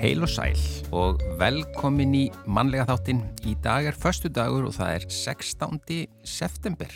[0.00, 0.56] Heil og sæl
[0.96, 3.20] og velkomin í mannlega þáttinn.
[3.44, 6.06] Í dag er förstu dagur og það er 16.
[6.24, 6.88] september.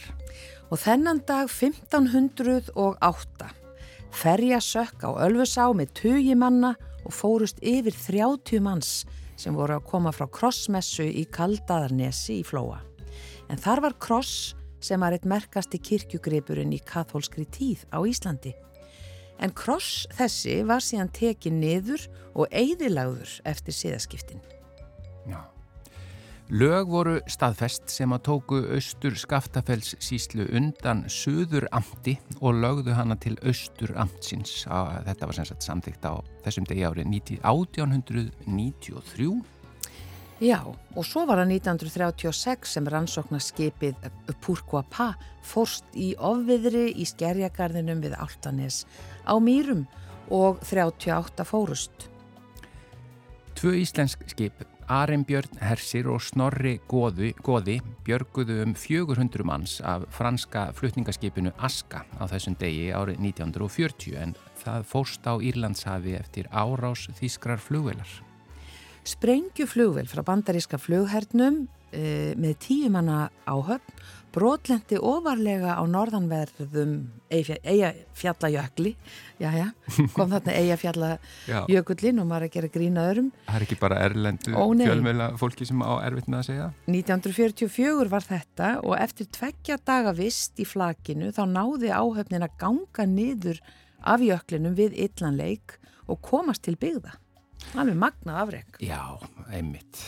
[0.73, 3.51] Og þennan dag 1508
[4.15, 6.73] ferja sökk á Ölfusá með tugi manna
[7.05, 9.05] og fórust yfir 30 manns
[9.37, 12.81] sem voru að koma frá krossmessu í Kaldaðarnesi í Flóa.
[13.51, 18.55] En þar var kross sem var eitt merkasti kirkjugripurinn í katholskri tíð á Íslandi.
[19.43, 24.45] En kross þessi var síðan tekið niður og eigðilagður eftir síðaskiptin.
[25.27, 25.54] Já.
[26.53, 33.17] Lög voru staðfest sem að tóku austur Skaftafells síslu undan söður amti og lögðu hana
[33.17, 34.67] til austur amtsins.
[34.69, 37.09] Þetta var sem sagt samþygt á þessum degi árið
[37.41, 39.33] 1893
[40.45, 43.95] Já, og svo var það 1936 sem rannsóknarskipið
[44.45, 45.15] Purkuapa
[45.47, 48.83] fórst í ofviðri í skerjagarðinum við Altanes
[49.25, 49.87] á Mýrum
[50.29, 52.11] og 38 fórust.
[53.55, 60.67] Tvö íslensk skip, Arimbjörn Hersir og Snorri Góði, Góði björguðu um 400 manns af franska
[60.77, 67.63] flutningaskipinu Aska á þessum degi árið 1940 en það fórst á Írlandshafi eftir árás þýskrar
[67.65, 68.11] flugvelar.
[69.09, 74.05] Sprengjuflugvel frá bandaríska flughernum e, með tíumanna áhöfn
[74.35, 76.95] brotlendi ofarlega á norðanverðum
[77.31, 78.95] Eyjafjallajökli.
[79.43, 79.69] Jæja,
[80.15, 83.31] kom þarna Eyjafjallajökullin og maður að gera grína öðrum.
[83.47, 86.69] Það er ekki bara erlendu fjölmjöla fólki sem á erfitt með að segja?
[86.91, 93.09] 1944 var þetta og eftir tveggja daga vist í flakinu þá náði áhöfnin að ganga
[93.11, 93.63] niður
[94.05, 95.79] af jöklinum við illanleik
[96.11, 97.17] og komast til byggða
[97.75, 98.77] Alveg magnað afreg.
[98.85, 99.01] Já,
[99.51, 100.01] einmitt.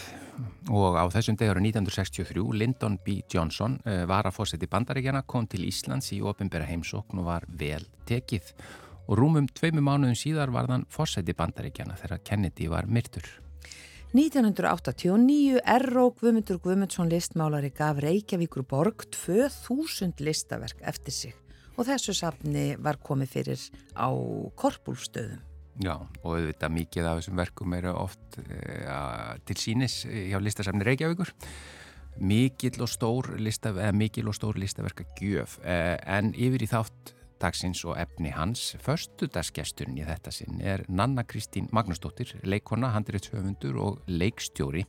[0.70, 3.20] Og á þessum degur 1963, Lyndon B.
[3.32, 7.86] Johnson uh, var að fórseti bandaríkjana, kom til Íslands í ofinbæra heimsókn og var vel
[8.08, 8.52] tekið.
[9.06, 13.26] Og rúmum tveimu mánuðum síðar var þann fórseti bandaríkjana þegar Kennedy var myrtur.
[14.16, 16.06] 1989 R.O.
[16.20, 21.34] Guðmundur Guðmundsson listmálari gaf Reykjavíkur borg 2000 listaverk eftir sig
[21.76, 24.08] og þessu safni var komið fyrir á
[24.56, 25.42] korpúlstöðum.
[25.84, 29.00] Já, og auðvitað mikið af þessum verkum eru oft ja,
[29.34, 31.32] eh, til sínis hjá listasafni Reykjavíkur.
[32.16, 37.82] Mikil og stór, lista, mikil og stór listaverka gjöf, eh, en yfir í þátt dagsins
[37.84, 44.86] og efni hans, förstudagsgesturinn í þetta sinn er Nanna Kristín Magnúsdóttir, leikona, handriðshöfundur og leikstjóri.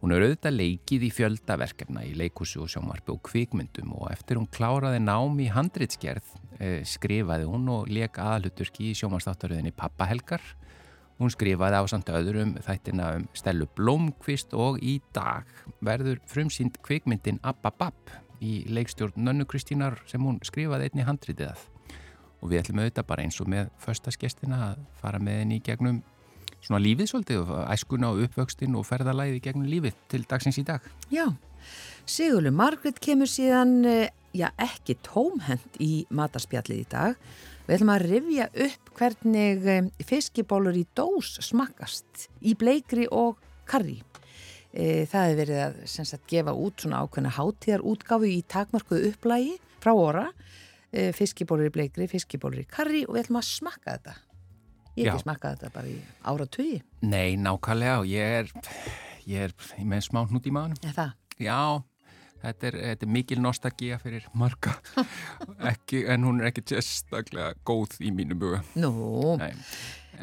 [0.00, 4.48] Hún er auðvitað leikið í fjöldaverkefna í leikúsu og sjómarfi og kvikmyndum og eftir hún
[4.48, 10.42] kláraði nám í handriðsgerð Eh, skrifaði hún og leik aðaluturki í sjómanstáttaröðinni Pappahelgar.
[11.16, 15.48] Hún skrifaði á samt öðrum þættina um Stellu Blómkvist og í dag
[15.80, 18.12] verður frumsýnd kvikmyndin Abba Babb
[18.44, 21.64] í leikstjórn Nönnu Kristínar sem hún skrifaði einni handritið að.
[22.44, 26.02] Og við ætlum auðvitað bara eins og með förstaskestina að fara með henni í gegnum
[26.64, 30.84] svona lífið svolítið æskuna og uppvöxtin og ferðalæði gegnum lífið til dagsins í dag.
[31.12, 31.26] Já,
[32.08, 37.18] Sigurlu Margrit kemur síðan eh, já, ekki tómhend í matarspjallið í dag.
[37.66, 43.38] Við ætlum að rifja upp hvernig fiskibólur í dós smakast í bleikri og
[43.70, 44.00] karri.
[44.70, 49.54] E, það hefur verið að sagt, gefa út svona ákveðna hátíðar útgáfu í takmarkuðu upplægi
[49.82, 50.26] frá.
[50.90, 54.16] E, fiskibólur í bleikri, fiskibólur í karri og við ætlum að smakka þetta.
[54.96, 55.98] Ég hef ekki smakkað þetta bara í
[56.32, 56.80] ára tugi.
[57.06, 58.52] Nei, nákvæmlega og ég er,
[59.30, 59.54] ég er
[59.86, 60.82] með smá hnút í maðunum.
[60.86, 61.16] Er það?
[61.40, 61.60] Já,
[62.40, 64.72] Þetta er, þetta er mikil nostalgía fyrir marga
[65.72, 68.62] ekki, en hún er ekki sérstaklega góð í mínu buga.
[68.80, 68.92] Nú,
[69.36, 69.60] en,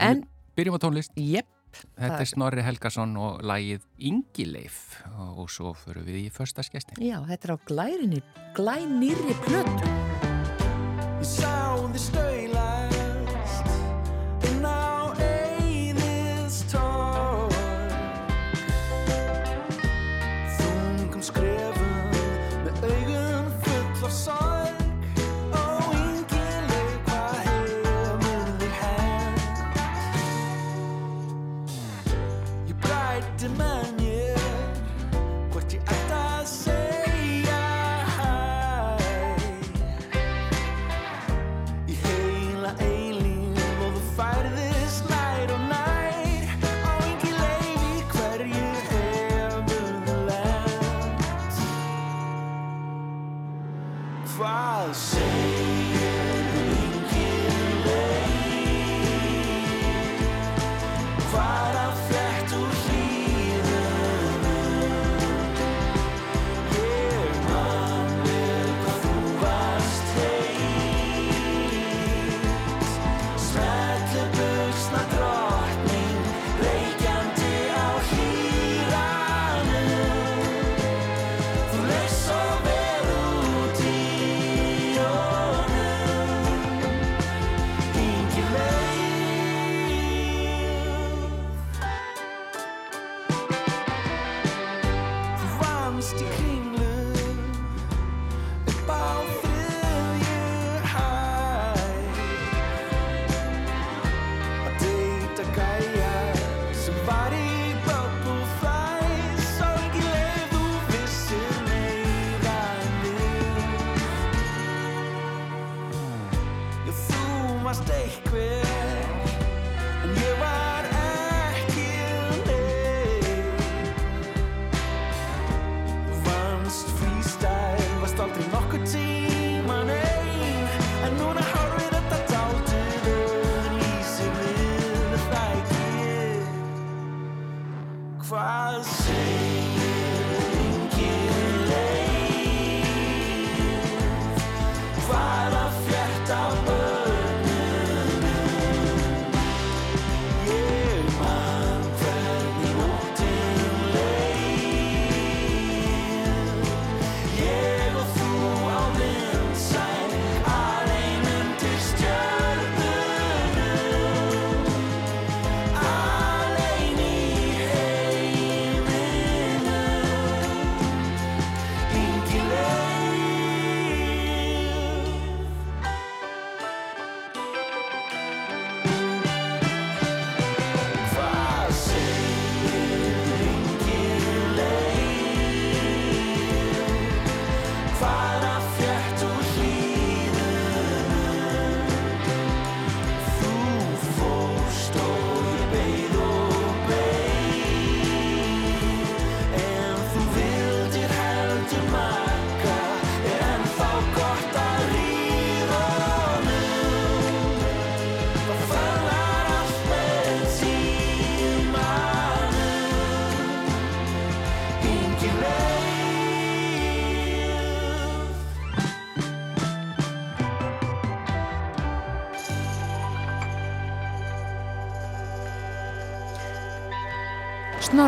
[0.01, 0.23] en
[0.57, 1.13] byrjum á tónlist.
[1.13, 1.53] Jepp.
[1.77, 6.97] Þetta er Snorri Helgason og lægið Ingileif og svo förum við í första skestin.
[7.05, 8.23] Já, þetta er á glærinni,
[8.57, 9.93] glænirri plötu.
[11.19, 12.46] Ég sá þið stöila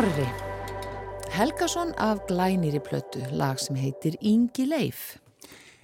[0.00, 0.28] Snorri
[1.30, 5.18] Helgason af glænýri plötu, lag sem heitir Ingi Leif.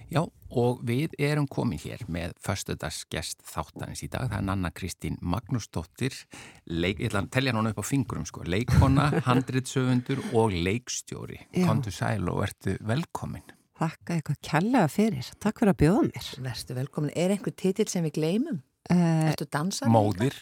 [0.09, 4.25] Já, og við erum komin hér með föstudagsgest þáttanins í dag.
[4.31, 6.17] Það er Nanna Kristín Magnúsdóttir,
[6.65, 11.37] leik, ég ætla að tellja núna upp á fingurum, sko, leikona, handritsöfundur og leikstjóri.
[11.59, 13.45] Kontu sæl og ertu velkomin.
[13.77, 15.31] Þakka eitthvað kærlega fyrir.
[15.37, 16.33] Takk fyrir að bjóða mér.
[16.49, 17.13] Verstu velkomin.
[17.13, 18.63] Er einhver titill sem við gleymum?
[18.89, 19.93] Uh, Ertu dansar?
[19.93, 20.41] Móðir,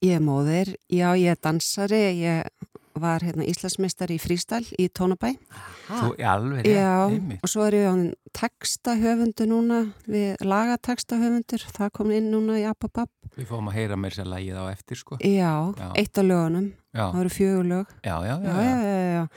[0.00, 2.48] ég er móðir, já ég er dansari, ég
[3.00, 5.32] var hérna Íslandsmeistar í frístæl í Tónabæ.
[5.88, 7.40] þú er alveg einmitt.
[7.42, 7.94] og svo er ég á
[8.32, 13.08] textahöfundu núna, við lagatextahöfundur, það kom inn núna í Ababab.
[13.36, 15.16] Við fáum að heyra mér sér lægið á eftir, sko.
[15.20, 15.90] Já, Já.
[15.96, 17.86] eitt af lögunum, Já, það eru fjögur lög.
[18.04, 19.28] já, já.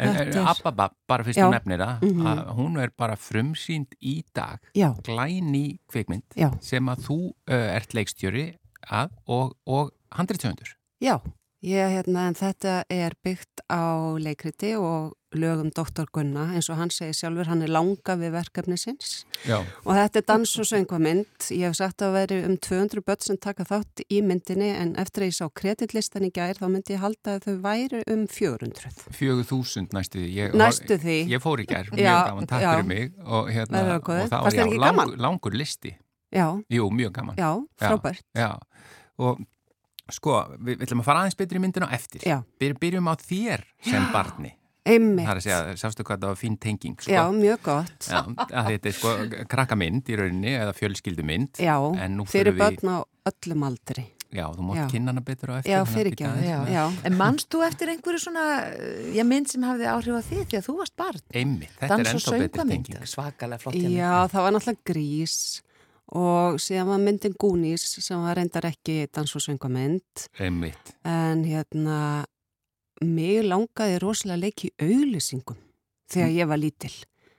[0.00, 2.26] Já, Abba, bara fyrst þú nefnir það, Mhm.
[2.26, 4.58] að hún er bara frumsýnd í dag,
[5.04, 6.22] glæni kvikmynd,
[6.62, 8.56] sem að þú uh, ert leikstjóri
[8.90, 10.72] að og, og handritsöfundur.
[11.02, 11.20] já.
[11.60, 16.06] Ég, hérna, en þetta er byggt á leikriti og lögum Dr.
[16.10, 19.26] Gunna, eins og hann segir sjálfur, hann er langa við verkefni sinns.
[19.44, 19.58] Já.
[19.84, 21.26] Og þetta er dans- og söngvamynd.
[21.52, 25.22] Ég hef sagt að veri um 200 börn sem taka þátt í myndinni en eftir
[25.22, 28.90] að ég sá kreditlistan í gær þá myndi ég halda að þau væri um 400.
[29.12, 30.32] Fjögur þúsund næstu því.
[30.40, 31.18] Ég, Næstu því.
[31.28, 32.72] Ég fór í gær, mjög Já, gaman, takk já.
[32.74, 35.92] fyrir mig og, hérna, og það var já, langur, langur listi.
[36.32, 37.36] Já, Jú, mjög gaman.
[37.36, 38.24] já, frábært.
[38.34, 38.56] Já,
[39.20, 39.38] og
[40.16, 42.20] sko, við, við ætlum að fara aðeins betri í myndina á eftir.
[42.26, 42.38] Já.
[42.60, 44.54] Byr, byrjum á þér sem barni.
[44.90, 45.26] Einmitt.
[45.28, 47.12] Það er að segja, sástu hvað það var fín tenging, sko.
[47.12, 48.06] Já, mjög gott.
[48.08, 48.22] Já,
[48.70, 49.10] þetta er sko
[49.52, 51.60] krakkamynd í rauninni eða fjölskyldumynd.
[51.60, 52.98] Já, En nú fyrir förum við- börn á
[53.30, 54.06] öllum aldri.
[54.30, 54.86] Já, þú mátt Já.
[54.92, 55.72] kynna hana betur á eftir.
[55.74, 56.84] Já, fyrir ekki með- Já.
[57.04, 58.44] En manst þú eftir einhverju svona,
[59.12, 61.20] já, mynd sem hafði áhrif á því því að þú varst barn?
[61.34, 63.00] Einmitt, þetta Dans er ennþá betri tenging.
[63.10, 63.74] svakalega flott.
[63.74, 65.36] Já, það var náttúrulega grís
[66.12, 70.94] og síðan var myndin Goonies sem var reyndar ekki dans- og söngvamynd Einmitt.
[71.04, 72.24] en hérna
[73.02, 75.56] mig langaði rosalega leiki auglýsingum
[76.10, 76.92] þegar ég var lítil.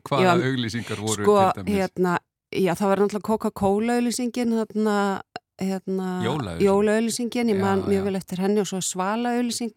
[0.07, 1.75] Hvaða Já, auglýsingar voru Sko, til dæmis?
[1.77, 2.17] hérna,
[2.55, 5.21] já það var náttúrulega Coca-Cola auglýsingin, hérna,
[5.61, 6.65] hérna Jólaauglýsing.
[6.65, 8.03] jólaauglýsingin, ég man mjög já.
[8.03, 9.73] vel eftir henni og svo Svala auglýsing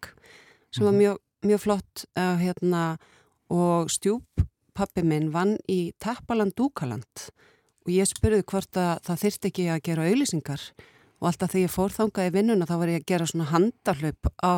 [0.71, 0.99] sem var Mhm.
[1.01, 2.97] mjög, mjög flott uh, hérna,
[3.49, 4.23] og stjúp
[4.73, 7.29] pappi minn vann í Tappaland Dúkaland
[7.85, 10.63] og ég spurði hvort að það þyrfti ekki að gera auglýsingar
[11.21, 14.31] og alltaf þegar ég fór þangað í vinnuna þá var ég að gera svona handarhlaup
[14.43, 14.53] á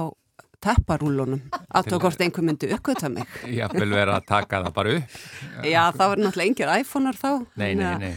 [0.63, 1.41] tapparúlunum
[1.77, 5.17] alltaf hvort einhver myndi uppgöta mig Ég vil vera að taka það bara upp.
[5.73, 7.29] Já, það var náttúrulega engir iPhone-ar þá
[7.61, 8.13] Nei, nei, nei.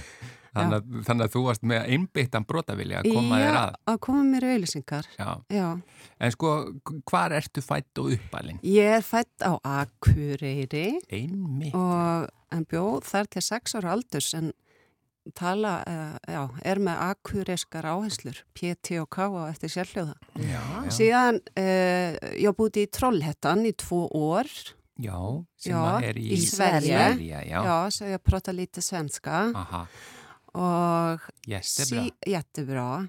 [0.50, 3.74] Þannig að, þannig að þú varst með einbyttan brotavilja að koma þér að.
[3.92, 5.28] að koma mér í auglýsingar Já.
[5.54, 5.66] Já,
[6.20, 6.48] En sko,
[7.12, 8.58] hvar ertu fætt og uppalinn?
[8.66, 11.76] ég er fætt á Akureyri Einmitt.
[11.76, 14.50] og en bjóð þar til sex ára aldurs en
[15.36, 20.14] tala, uh, já, er með akureyskar áherslur, PT og K á eftir sérhljóða.
[20.40, 20.90] Já, já.
[20.96, 24.48] Síðan, uh, ég búið í Trollhettan í tvo år,
[25.00, 25.16] Já,
[25.56, 26.88] sem Já, að er í, í Sverige.
[26.92, 27.60] Sverige, já.
[27.64, 29.78] já, svo ég prata lítið svenska Aha.
[30.60, 32.02] og Jättebra.
[32.04, 33.08] sí, jättebra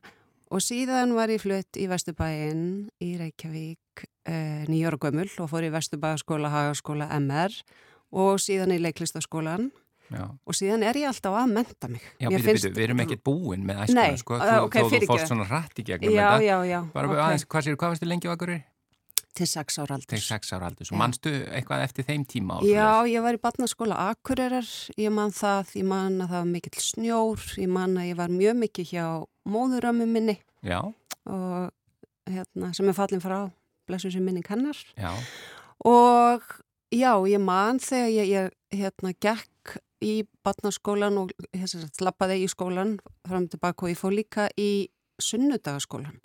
[0.52, 4.06] og síðan var ég flutt í Vesturbæinn í Reykjavík
[4.72, 7.56] nýjóra gömul og fór í Vesturbæðaskóla, Hagaskóla, MR
[8.12, 9.72] og síðan í leiklistaskólan
[10.12, 12.02] Já, og síðan er ég alltaf að menta mig.
[12.20, 15.08] Já býtu, finnst- býtu, við erum ekkert búin með æskuna, sko, þú, ok, þó þú
[15.08, 17.16] fórst svona hratt í gegnum Já, já, já, Bara ok.
[17.26, 18.64] aðeins, hvað sér, hvað varstu lengi á Akureyri?
[19.32, 20.26] til sex ára Til aldurs.
[20.28, 21.00] sex ára aldur, svo Já.
[21.00, 24.68] manstu eitthvað eftir þeim tíma á Já, ég var í barnaskóla Akureyrar,
[25.00, 28.28] ég man það, ég man að það var mikill snjór, ég man að ég var
[28.28, 29.06] mjög mikið hjá
[29.48, 30.36] móðurömmu minni.
[30.68, 31.72] Já, og
[32.28, 33.40] hérna, sem er fallin frá
[33.88, 34.76] blessu sem minning hennar.
[35.00, 35.16] Já,
[35.88, 36.44] og
[36.92, 38.52] já, ég man þegar ég, ég
[38.82, 39.48] hérna, gekk
[40.02, 44.90] í barnaskólan og hérna, slappaði í skólan fram og tilbaka og ég fór líka í
[45.22, 46.18] sunnudagaskólan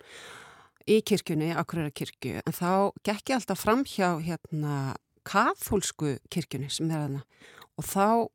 [0.87, 4.95] í kirkjunni, Akureyra kirkju en þá gekk ég alltaf fram hjá hérna
[5.27, 7.23] kathólsku kirkjunni sem er hana
[7.77, 8.27] og þá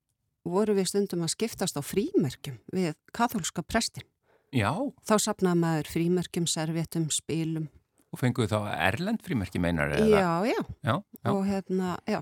[0.47, 4.07] voru við stundum að skiptast á frímerkjum við kathólska prestin
[4.53, 4.71] já,
[5.07, 7.69] þá sapnaði maður frímerkjum, servéttum, spilum.
[8.13, 10.09] Og fenguðu þá Erlend frímerki meinar eða?
[10.13, 12.21] já, já, Já, já, og hérna, já.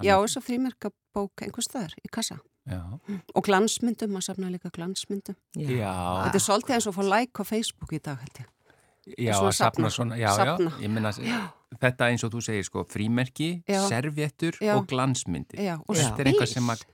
[0.00, 2.38] Já, þess að frímerkabók einhvers staðar í kassa.
[2.68, 2.98] Já,
[3.34, 5.36] Og glansmyndum, maður safna líka glansmyndum.
[5.56, 5.92] já,
[6.24, 8.46] Þetta er svolítið eins og að fá like á Facebook í dag, held ég.
[9.18, 10.70] já, svona að safna safna, svona, já, safna.
[10.70, 11.12] já, ég minna,
[11.82, 13.80] þetta eins og þú segir, sko, frímerki, Já.
[13.88, 14.76] servéttur Já.
[14.76, 15.58] og glansmyndir.
[15.58, 16.02] Já, og Já.
[16.10, 16.84] Þetta er eitthvað sem að,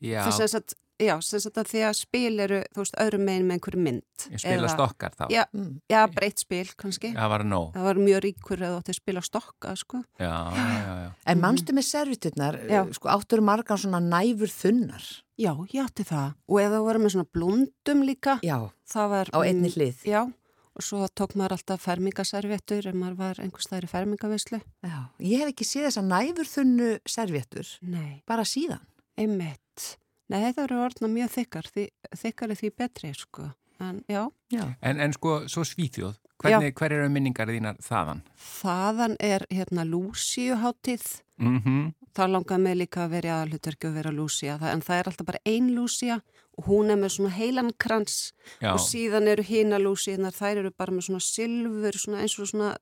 [0.00, 3.24] já, Það sem sagt, já, sem sagt að því að spil eru, þú veist, öðrum
[3.24, 4.02] megin með einhverju mynd.
[4.30, 5.24] ég spila Eða- stokkar þá.
[5.30, 5.80] Já, Mm.
[5.90, 7.12] já, breytt spil, kannski.
[7.14, 7.72] Það var nóg.
[7.74, 10.04] Það var mjög ríkur eða átti að spila stokka, sko.
[10.18, 11.12] Já, já, já.
[11.26, 12.84] En mannstu með serviturnar, Já.
[12.92, 15.22] sko, áttur margar svona næfur þunnar.
[15.38, 16.34] Já, ég átti það.
[16.48, 19.26] Og eða það voru með svona blundum líka, Já, það var...
[19.32, 20.04] á einni mm, hlið.
[20.04, 20.22] Já,
[20.74, 24.60] og svo tók maður alltaf fermingaservéttur ef maður var einhvers staðar í fermingavislu.
[24.84, 28.22] Já, ég hef ekki séð þessa næfur þunnu servitur, Nei.
[28.26, 28.80] bara síðan.
[29.18, 29.58] Einmitt.
[30.32, 31.86] Nei, þetta eru orðna mjög þykkar, því,
[32.22, 33.48] þykkari því betri, sko.
[33.82, 34.66] En já, Já.
[34.80, 38.20] En, en sko, svo Svíþjóð, hvernig, hver eru minningar þínar þaðan?
[38.38, 41.08] þaðan er hérna Lúsíuháttið.
[41.42, 44.98] Mm Það langaði mig líka að vera í aðalhutverki og vera Lúsía, það, en það
[44.98, 46.18] er alltaf bara ein Lúsía
[46.60, 48.16] og hún er með svona heilan krans
[48.60, 52.50] Já, og síðan eru hína Lúsíunar, þær eru bara með svona silfur, svona eins og
[52.50, 52.74] svona,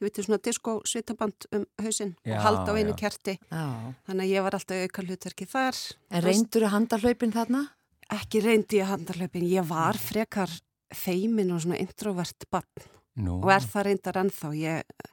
[0.00, 3.00] þið veitir svona disco svitaband um hausinn Já, og halda á einu já.
[3.04, 3.36] kerti.
[3.50, 3.66] Já.
[4.08, 5.82] Þannig að ég var alltaf auka hlutverki þar.
[6.10, 7.66] En reyndur þú handarhlaupin þarna?
[8.10, 10.50] Ekki reyndi ég handarhlaupin, ég var frekar
[10.90, 12.88] feimin og svona introvert bann.
[13.20, 13.40] nú.
[13.42, 15.10] og er það reyndar ennþá ég,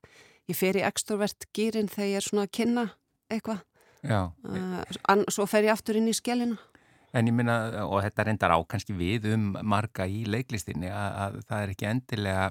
[0.49, 2.85] ég fer í extrovert gýrin þegar ég er svona að kynna
[3.31, 3.63] eitthvað
[4.07, 6.59] Já, uh, svo fer ég aftur inn í skellina
[7.17, 11.37] en ég minna, og þetta reyndar á kannski við um marga í leiklistinni að, að
[11.49, 12.47] það er ekki endilega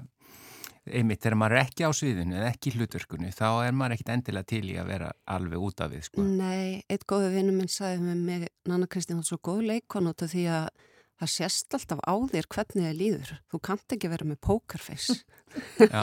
[0.91, 4.11] einmitt þegar maður er ekki á sviðinu eða ekki í hlutverkunni, þá er maður ekkit
[4.15, 6.25] endilega til í að vera alveg út af við, sko.
[6.27, 10.11] Nei, eitt góðu vinnu minn sagði með mig Nanna Kristín, það er svo góð leikon
[10.11, 10.69] út af því að
[11.17, 15.15] það sést alltaf á þér hvernig þið líður þú kannt ekki vera með pokerface
[15.81, 16.01] Já,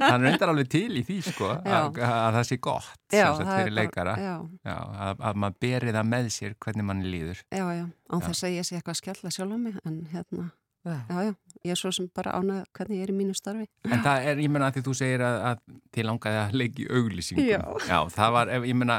[0.00, 3.74] hann reyndar alveg til í því, sko, að, að það sé gott Já, það fyrir
[3.76, 4.14] leikara.
[4.18, 4.32] Já,
[4.66, 4.76] Já,
[5.06, 7.42] að, að maður beri það með sér hvernig mann líður.
[7.54, 10.48] já, já, án þess að ég sé eitthvað að skella sjálf á mig en hérna,
[10.86, 10.96] Já.
[11.10, 11.32] já, já,
[11.66, 14.36] ég er svo sem bara ánað hvernig ég er í mínu starfi En það er,
[14.44, 15.58] ég menna því þú segir að, að
[15.96, 17.48] þið langaði að leiki auglýsingum.
[17.90, 17.98] Já.
[18.14, 18.98] það var, ef- ég menna,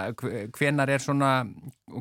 [0.57, 1.31] hvenar er svona,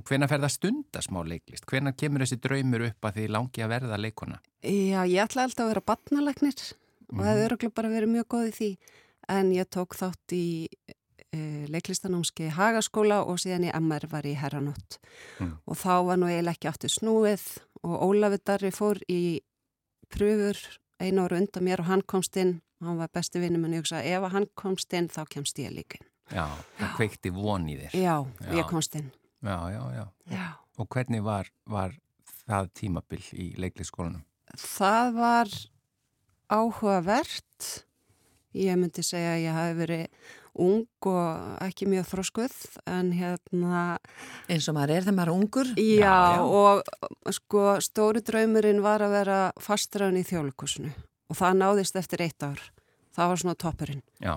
[0.09, 1.65] hvenar fer það stunda smá leiklist?
[1.71, 4.41] Hvenar kemur þessi draumur upp að þið langi að verða leikona?
[4.67, 6.61] Já, ég ætla alltaf að vera batnalagnir
[7.07, 7.25] og Mhm.
[7.31, 8.71] hefði öruglega bara verið mjög góð í því
[9.29, 10.67] en ég tók þátt í
[11.37, 14.99] e, leiklistanámski Hagaskóla og síðan í MR var í Herranótt
[15.39, 15.59] Mm.
[15.67, 19.41] og þá var nú eiginlega ekki aftur snúið og Ólafur Darri fór í
[20.13, 20.61] pröfur
[21.03, 24.03] einu ára undan mér og hann komst inn hann var besti vinnum en ég hugsa
[24.05, 26.49] ef hann komst inn þá kemst ég líka Já,
[26.81, 27.93] það kveikti von í þér.
[27.95, 28.53] Já, Já.
[28.59, 29.13] ég komst inn
[29.47, 30.05] Já, já, já.
[30.33, 30.47] Já.
[30.79, 31.93] Og hvernig var, var
[32.49, 34.25] það tímabil í leiklistskólanum?
[34.59, 35.53] Það var
[36.51, 37.69] áhugavert.
[38.57, 40.05] Ég myndi segja að ég hafi verið
[40.63, 42.57] ung og ekki mjög þróskuð
[42.91, 43.85] en hérna,
[44.49, 45.71] Eins og maður er þegar maður er ungur.
[45.77, 46.43] já, já.
[46.43, 50.93] og sko stóri draumurinn var að vera fastræðin í þjólukusinu
[51.31, 52.61] og það náðist eftir eitt ár.
[53.17, 54.03] Það var svona toppurinn.
[54.21, 54.35] Já,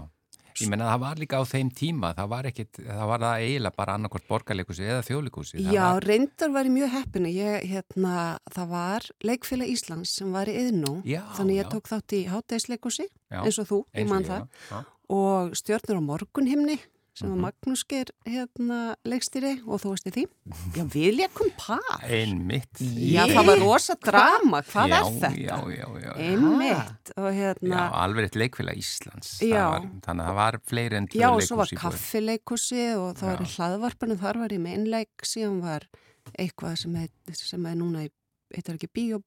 [0.60, 3.76] ég menna það var líka á þeim tíma, það var ekkit, það var það eiginlega
[3.78, 5.60] bara annarkvort borgarleikusi eða þjóðleikusi.
[5.76, 7.32] Já, reyndar var ég mjög heppinu.
[7.36, 8.14] Ég, hérna,
[8.56, 10.94] það var Leikfélag Íslands sem var í yðnú,
[11.38, 11.72] þannig ég já.
[11.76, 14.48] tók þátt í hátæðisleikusi eins og þú, ég eins og man ég, það.
[14.50, 14.96] já, já.
[15.10, 16.80] Og stjórnur á morgunhimni
[17.20, 17.42] sem Mhm.
[17.42, 20.22] var Magnús Geir hérna leikstýri og þú veist í því
[20.78, 22.80] Já, við leikum par Einmitt.
[22.80, 25.32] Já, það var rosa drama, hvað já, er þetta?
[25.36, 26.14] Já, já, já.
[26.16, 29.34] Einmitt og Já, hérna alveg eitt leikfélag Íslands.
[29.44, 29.66] Já.
[29.74, 33.28] Var, þannig að það var fleiri en tvö Já, og svo var kaffileikusi og það
[33.34, 33.56] var í Já.
[33.58, 35.90] hlaðvarpinu, þar var ég með einleik síðan var
[36.40, 38.10] eitthvað sem er, sem er núna í,
[38.56, 39.20] heitir ekki bíó,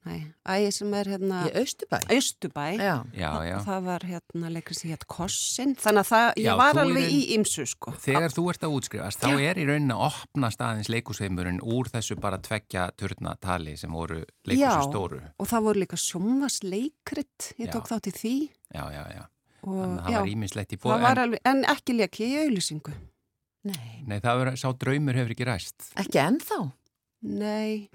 [0.00, 1.98] Ægi sem er hérna Í Austubæ?
[2.08, 2.94] Austubæ Já.
[3.12, 3.56] Já, já.
[3.66, 7.12] það var hérna leikur sem hétt Kossin þannig að það, Já, ég var alveg raun-
[7.12, 10.88] í ymsu sko Þegar þú ert að útskrifast, þá er í raunin að opna staðins
[10.88, 14.80] leikusheimurinn úr þessu bara tveggja turna tali sem voru leikusu Já.
[14.88, 15.20] stóru.
[15.38, 17.72] og það voru líka sjómasleikrit ég Já.
[17.76, 18.34] tók þátt í því
[18.74, 19.24] Já, já, já.
[19.62, 21.00] og Þannig að það já, var ímislegt í það bóð.
[21.04, 22.92] var En, alveg, en ekki leki í auðlýsingu
[23.64, 24.04] Nei.
[24.08, 25.90] nei, það var, sá draumur hefur ekki ræst.
[26.00, 26.72] Ekki ennþá?
[27.22, 27.90] nei,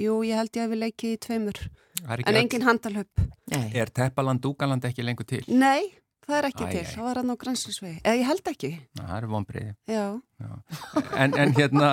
[0.00, 1.62] jú, ég held ég að við leikið í tveimur
[2.10, 3.66] er en engin handalhöpp Nei.
[3.74, 5.42] Er Teppaland Dúgaland ekki lengur til?
[5.48, 5.90] nei,
[6.26, 6.90] það er ekki Æ, til, æ.
[6.94, 8.68] það var hann á grænslisvegi eða ég held ekki,
[9.00, 9.72] Það er vonbreiði.
[9.90, 10.04] já
[11.20, 11.88] En, en hérna,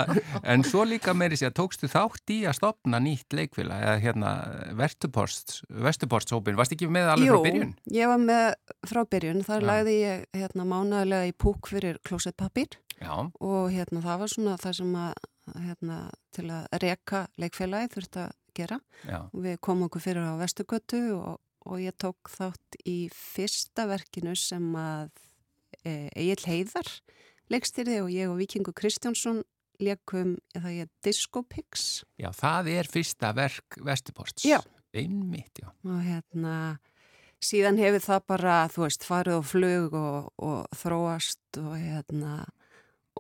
[0.48, 4.32] en svo líka meiri sér, tókstu þátt í að stopna nýtt leikfélag eða hérna
[4.80, 7.74] Vestupost, Vestupostsópin, varst ekki með alveg frá byrjun?
[7.98, 8.46] ég var með
[8.88, 9.68] frá byrjun, þar Já.
[9.72, 13.12] lagði ég hérna mánaðlega í púk fyrir klósettpapír Já,
[13.42, 16.00] og hérna það var svona það sem að hérna,
[16.36, 21.02] til að reka leikfélagi þurfti að gera já, og við komum okkur fyrir á Vestugötu
[21.18, 21.38] og,
[21.68, 25.12] og ég tók þátt í fyrsta verkinu sem að
[25.84, 26.92] e, Egil Heiðar
[27.54, 29.44] leikstýrði og ég og Víkingu Kristjánsson
[29.84, 34.46] leikum, það ég Disco Pigs já, það er fyrsta verk Vestuposts.
[34.48, 34.60] Já.
[34.98, 36.80] Einmitt, og hérna
[37.44, 42.40] síðan hefur það bara, þú veist, farið á flug og, og þróast og hérna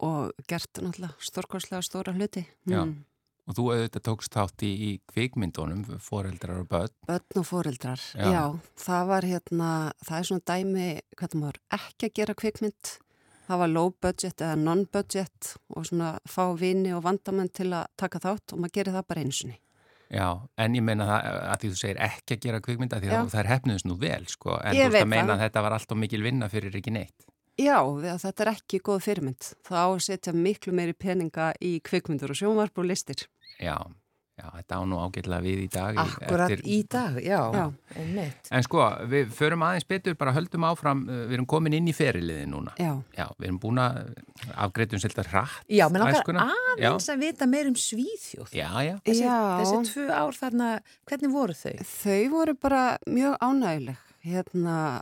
[0.03, 2.45] og gert náttúrulega stórkostlega stóra hluti.
[2.69, 2.83] Já.
[2.85, 3.03] Mm.
[3.47, 6.91] Og þú auðvitað tókst þátt í, í kvikmyndunum, foreldrar og börn.
[7.07, 8.25] Börn og foreldrar, Já.
[8.33, 8.41] já.
[8.83, 9.69] það var hérna,
[10.03, 12.89] það er svona dæmi, hvernig maður ekki að gera kvikmynd,
[13.47, 18.19] það var low budget eða non-budget og svona fá vini og vandamenn til að taka
[18.19, 19.55] þátt og maður gerir það bara einsinni.
[20.11, 20.27] Já,
[20.59, 23.15] en ég meina það að því þú segir ekki að gera kvikmynda því Já.
[23.21, 24.59] að það er hefnuðist nú vel, sko.
[24.59, 25.33] En Ég þú veit að meina það.
[25.37, 27.25] að þetta var alltaf mikil vinna fyrir ekki neitt.
[27.57, 27.79] Já,
[28.21, 29.51] þetta er ekki góð fyrirmynd.
[29.65, 33.23] Það á að setja miklu meiri peninga í kvikmyndur og sjónvarp og listir.
[33.57, 33.73] Já,
[34.37, 35.97] já, þetta á nú ágætlega við í dag.
[35.97, 37.39] Akkurat eftir- í dag, já.
[37.57, 37.63] Já.
[37.97, 38.51] Einmitt.
[38.53, 41.95] En sko, við förum aðeins betur, bara höldum áfram, uh, við erum komin inn í
[41.97, 42.75] feriliði núna.
[42.77, 44.13] Já, Já, við erum búin að
[44.53, 45.57] afgreitum svolítið hratt.
[45.67, 48.51] Já, menn okkar aðeins að vita meir um Svíþjóð.
[48.53, 49.39] Já, já, Þessi, Já.
[49.63, 50.69] þessi tvö ár þarna,
[51.09, 51.73] hvernig voru þau?
[51.81, 53.97] þau voru bara mjög ánægileg.
[54.27, 55.01] Hérna,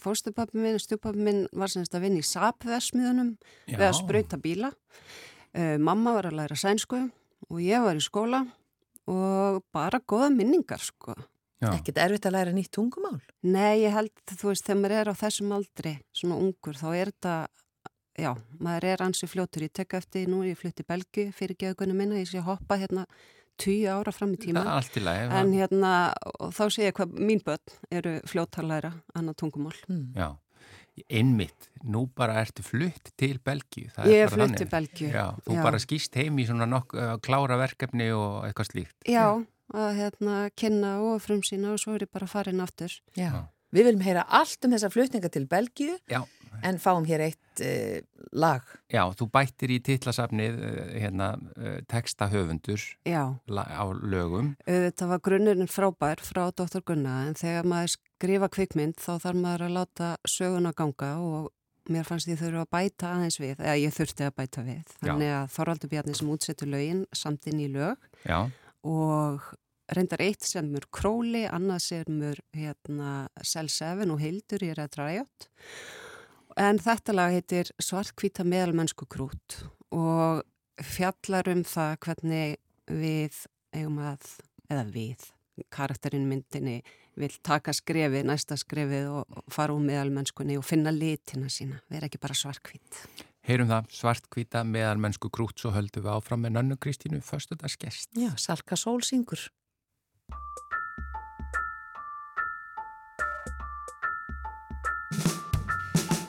[0.00, 3.34] fóstupappi minn, stjúpappi minn var semst að vinna í sapversmiðunum
[3.66, 3.76] já.
[3.76, 4.72] við að sprauta bíla.
[5.52, 7.02] Uh, mamma var að læra sænsku
[7.50, 8.46] og ég var í skóla
[9.10, 11.16] og bara góða minningar, sko.
[11.62, 13.20] Ekkert erfitt að læra nýtt tungumál?
[13.46, 17.12] Nei, ég held, þú veist, þegar maður er á þessum aldri, svona ungur, þá er
[17.12, 17.34] þetta,
[18.18, 19.66] já, maður er ansi fljótur.
[19.68, 23.06] Ég tek eftir nú, ég flutti Belgi fyrir geðugunum minna, ég sé hoppa hérna
[23.58, 24.60] tíu ára fram í Það tíma.
[24.62, 25.26] er allt í lagi.
[25.40, 25.90] En hérna,
[26.40, 29.76] og þá sé ég hvað mín börn eru fljóttalæra annað tungumál.
[30.16, 30.28] Já,
[31.08, 33.88] einmitt, nú bara ertu flutt til Belgíu.
[33.94, 34.68] það Ég er bara flutt til.
[34.68, 35.08] Belgíu.
[35.12, 35.62] Já, þú Já.
[35.62, 38.96] bara skýst heim í svona nokk, uh, klára verkefni og eitthvað slíkt.
[39.08, 42.92] Já, að hérna kynna og frumsýna og svo er ég bara farin aftur.
[43.16, 43.48] Já.
[43.72, 46.20] Við viljum heyra allt um þessa flutninga til Belgíu Já,
[46.62, 48.00] en fáum hér eitt uh,
[48.36, 48.60] lag.
[48.92, 54.52] já, þú bættir í titlasafnið uh, hérna, uh, textahöfundur Já, la- á lögum.
[54.68, 56.84] þetta var grunnurinn frábær frá Dr.
[56.84, 61.50] Gunna en þegar maður skrifa kvikmynd þá þarf maður að láta söguna ganga og
[61.90, 64.84] mér fannst ég þurfa að bæta aðeins við, eða ég þurfti að bæta við.
[65.00, 67.96] Þannig að Þorvaldur Bjarni sem útsettur lögin samt inn í lög
[68.28, 68.44] Já,
[68.86, 69.48] og
[69.92, 74.98] reyndar eitt sem mör Króli, annað sem mör hérna, Cell 7 og Hildur í Red
[75.00, 75.48] Riot
[76.60, 80.42] en þetta lag heitir Svartkvíta meðalmennsku krút og
[80.82, 82.58] fjallar um það hvernig
[82.92, 84.26] við eigum að,
[84.68, 85.28] eða við
[85.72, 86.80] karakterinn myndinni
[87.20, 92.20] vil taka skrefið, næsta skrefið og fara úr meðalmennskunni og finna litina sína, vera ekki
[92.22, 93.02] bara svartkvít
[93.46, 98.12] heyrum það, svartkvíta meðal mennsku krút, svo höldum við áfram með Nönnu Kristínu, föstudagsgest.
[98.18, 99.48] Já, Salka Sól syngur.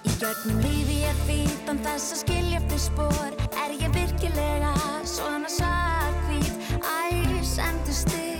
[0.04, 4.76] Í gegnum lífi ég fýtt án þess að skilja eftir spór Er ég virkilega
[5.08, 8.33] svona svartkvít æsendu styrk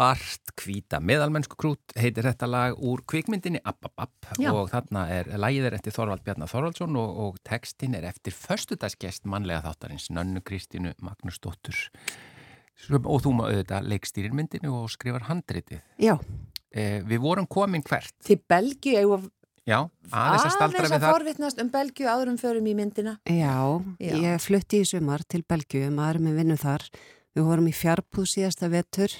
[0.00, 3.60] Svart hvíta meðalmennsku krút heitir þetta lag úr kvikmyndinni
[4.40, 4.48] Já.
[4.48, 9.26] og þarna er lægið er eftir Þorvald Bjarnar Þorvaldsson og, og textin er eftir förstudagsgest
[9.28, 11.76] mannlega þáttarins Nönnu Kristínu Magnúsdóttur
[12.80, 15.82] Sem- og þú maður auðvitað leikstýrir myndinu og skrifar handritið.
[16.00, 16.16] Já,
[16.72, 19.24] Eh, við vorum komin hvert, Til Belgíu, við
[19.66, 21.12] já, aðeins að staldra aðeins við að það.
[21.16, 23.18] forvitnast um Belgíu áðurum förum í myndina.
[23.26, 24.14] Já, Já.
[24.14, 26.86] ég flutti í sumar til Belgiu, maður með vinnu þar.
[27.34, 29.10] Við vorum í fjarbúð síðasta vetur.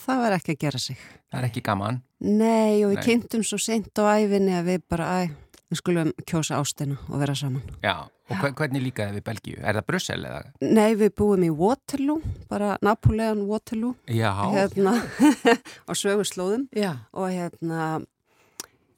[0.00, 0.96] Það var ekki að gera sig.
[1.30, 2.00] Það er ekki gaman.
[2.20, 3.04] Nei, og við Nei.
[3.06, 5.30] kynntum svo seint á æfinni að við bara, æ,
[5.70, 7.62] við skulum kjósa ástina og vera saman.
[7.84, 7.94] Já,
[8.30, 9.58] og hve- hvernig líkaði við Belgíu?
[9.62, 10.40] Er það Brussel eða?
[10.62, 14.96] Nei, við búum í Waterloo, bara Napoleon Waterloo, Já, hérna,
[15.90, 16.68] á sögurslóðum.
[16.76, 16.96] Já.
[17.12, 18.04] og hérna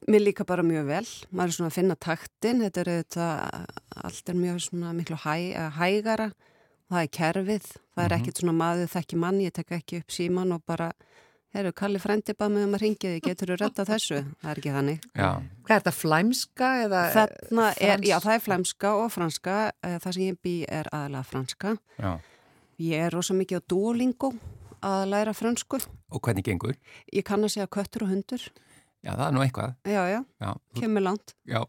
[0.07, 3.67] mér líka bara mjög vel maður er svona að finna taktin þetta er auðvitað,
[4.03, 5.35] allt er mjög svona miklu hæ,
[5.77, 6.25] hægara
[6.91, 8.21] það er kerfið, það er Mhm.
[8.21, 10.91] ekkit svona maður þekki mann, ég tek ekki upp síman og bara,
[11.55, 14.23] heyrðu, Kalli frendi bað með um að ringi þig, getur þú redda þessu?
[14.41, 14.99] Það er ekki þannig.
[15.15, 19.71] Já, Hvað er þetta, flæmska eða Þarna er, frans- já það er flæmska og franska.
[19.83, 21.77] Eh, það sem ég bý er aðalega franska.
[21.99, 22.19] Já.
[22.79, 24.33] ég er rosa mikið á Duolingo
[24.81, 25.79] að læra fransku
[26.11, 26.73] Og hvernig gengur?
[27.13, 28.49] ég kann að segja köttur og hundur
[29.03, 29.71] Já, það er nú eitthvað.
[29.83, 31.59] já, já, Já, kemur langt já.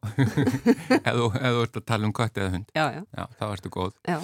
[1.09, 1.25] ef þú
[1.65, 3.97] ert að tala um kött eða hund, já, já, já, þá ertu góð.
[4.07, 4.19] já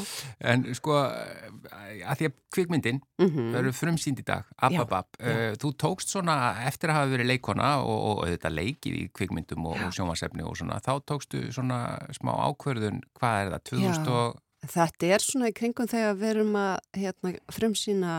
[0.52, 6.12] En sko, að því að kvikmyndin mm verður frumsýnd í dag, App, uh, þú tókst
[6.14, 6.36] svona
[6.68, 10.54] eftir að hafa verið leikona og, og auðvitað leikið í kvikmyndum og, og sjónvarsefni og
[10.60, 11.80] svona, þá tókstu svona
[12.14, 14.38] smá ákverðun, hvað er það, 2000 og,
[14.70, 18.16] Þetta er svona í kringum þegar við erum að hérna, frumsýna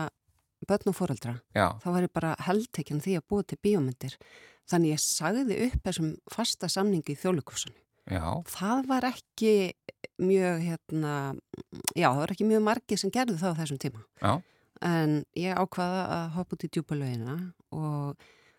[0.66, 1.36] börn og fóreldra.
[1.54, 4.16] já, Þá var ég bara heldtekinn því að búa til bíómyndir.
[4.70, 7.78] Þannig ég sagði upp þessum fasta samningi í þjóðleikursunni.
[8.10, 9.72] já, Það var ekki
[10.22, 11.12] mjög, hérna,
[11.96, 14.04] já, það var ekki mjög margi sem gerði það á þessum tíma.
[14.22, 14.32] já,
[14.82, 17.36] En ég ákvaða að hoppa út í djúpalögina
[17.70, 18.16] og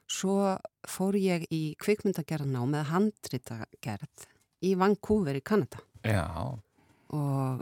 [0.08, 4.28] svo fór ég í kvikmyndagerðaná með handritagerð
[4.64, 5.80] í Vancouver í Kanada.
[6.04, 6.24] já,
[7.14, 7.62] og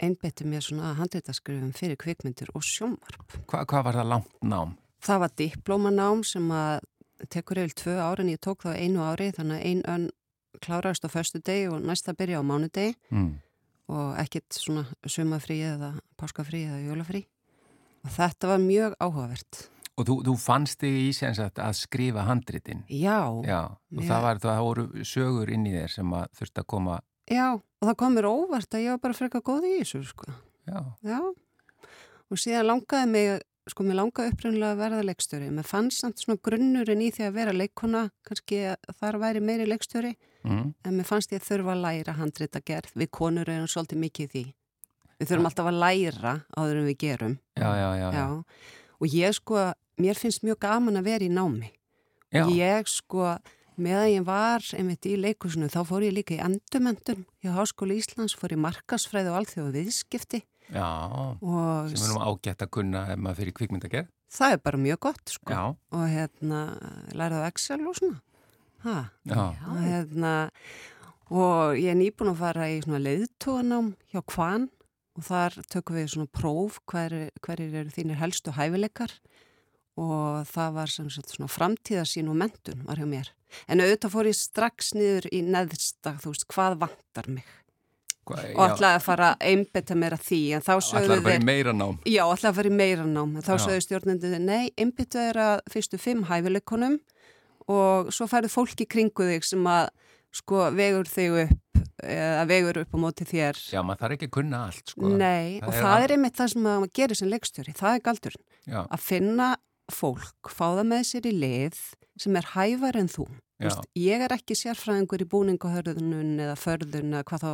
[0.00, 3.36] einbytti mér svona að handreitaskrifum fyrir kvikmyndir og sjónvarp.
[3.46, 4.76] Hva, hvað var það langt nám?
[5.04, 6.80] Það var diplómanám sem að
[7.28, 10.08] tekur eða tvö ári en ég tók það á einu ári þannig að ein önn
[10.64, 13.34] kláraðist á förstu degi og næsta byrja á mánudegi Mm.
[13.90, 17.24] og ekkit svona sumafrí eða páskafrí eða jólafrí
[18.04, 19.68] og þetta var mjög áhugavert.
[19.98, 22.84] Og þú, þú fannst þig í sem sagt að skrifa handritin?
[22.88, 26.66] Já, Já, og það var, það voru sögur inn í þér sem að þurfti að
[26.72, 30.00] koma, já, og það kom mér óvart að ég var bara frekar góð í þessu,
[30.08, 30.32] sko.
[30.70, 31.18] já, Já,
[32.30, 35.50] og síðan langaði mig, sko, mér langaði upprunnilega að verða leikstjóri.
[35.54, 39.68] Mér fannst samt svona grunnurinn í því að vera leikona, kannski að þar væri meiri
[39.68, 40.14] leikstjóri,
[40.46, 40.64] mm.
[40.86, 42.92] en mér fannst ég þurfa að læra handrita gerð.
[42.98, 44.44] Við konur erum svolítið mikið því.
[45.20, 47.38] Við þurfum alltaf að læra áður en við gerum.
[47.56, 48.26] já, já, já, já.
[49.00, 49.64] Og ég sko,
[50.00, 51.72] mér finnst mjög gaman að vera í námi.
[52.32, 52.44] já.
[52.48, 53.34] Ég sko,
[53.80, 58.36] meðan ég var einmitt í leikusinu, þá fór ég líka í endumendun hjá Háskóli Íslands,
[58.36, 60.88] fór í markasfræði og alþjóðu viðskipti já,
[61.42, 64.10] og sem er nú ágætt að kunna ef maður fyrir kvikmyndagerð.
[64.30, 65.52] það er bara mjög gott sko.
[65.52, 65.62] Já,
[65.96, 66.60] og hérna
[67.12, 68.20] lærið á Excel og svona.
[68.84, 68.96] Ha,
[69.28, 70.34] já, og hérna
[71.30, 74.70] og ég er nýbúin að fara í svona leiðtóganám hjá Kvan.
[75.18, 79.12] Og þar tökum við svona próf hver, hverjir eru þínir helstu hæfileikar.
[80.00, 83.32] Og það var sem sagt svona framtíðarsýn og mentun var hjá mér.
[83.66, 87.48] En auðvitað fór ég strax niður í neðsta, þú veist, hvað vantar mig
[88.28, 91.40] Hva, og ætlaði að fara að einbetta að því en þá sögðu Ætlaði bara þeir
[91.40, 91.96] í meira nám.
[92.06, 93.32] Já, alltaf að fara í meira nám.
[93.36, 93.62] En Þá Já.
[93.64, 96.98] sögðu stjórnendið, nei, einbyttu er að fyrstu fimm hæfileikunum
[97.70, 99.88] og svo færðu fólki kringu þig sem að
[100.30, 103.58] sko vegur þig upp eða vegur upp á móti þér.
[103.72, 105.10] Já, maður þarf ekki að kunna allt, sko.
[105.10, 107.74] Nei, Það og er það er einmitt það sem maður gerir sem leikstjóri.
[107.76, 108.44] Það er galdurinn.
[108.70, 109.48] Já, Að finna
[109.90, 111.80] fólk, fá það með sér í lið
[112.20, 113.26] sem er hævar en þú.
[113.60, 117.52] Veist, ég er ekki sérfræðingur í búningahörðunum eða förðun eða hvað þá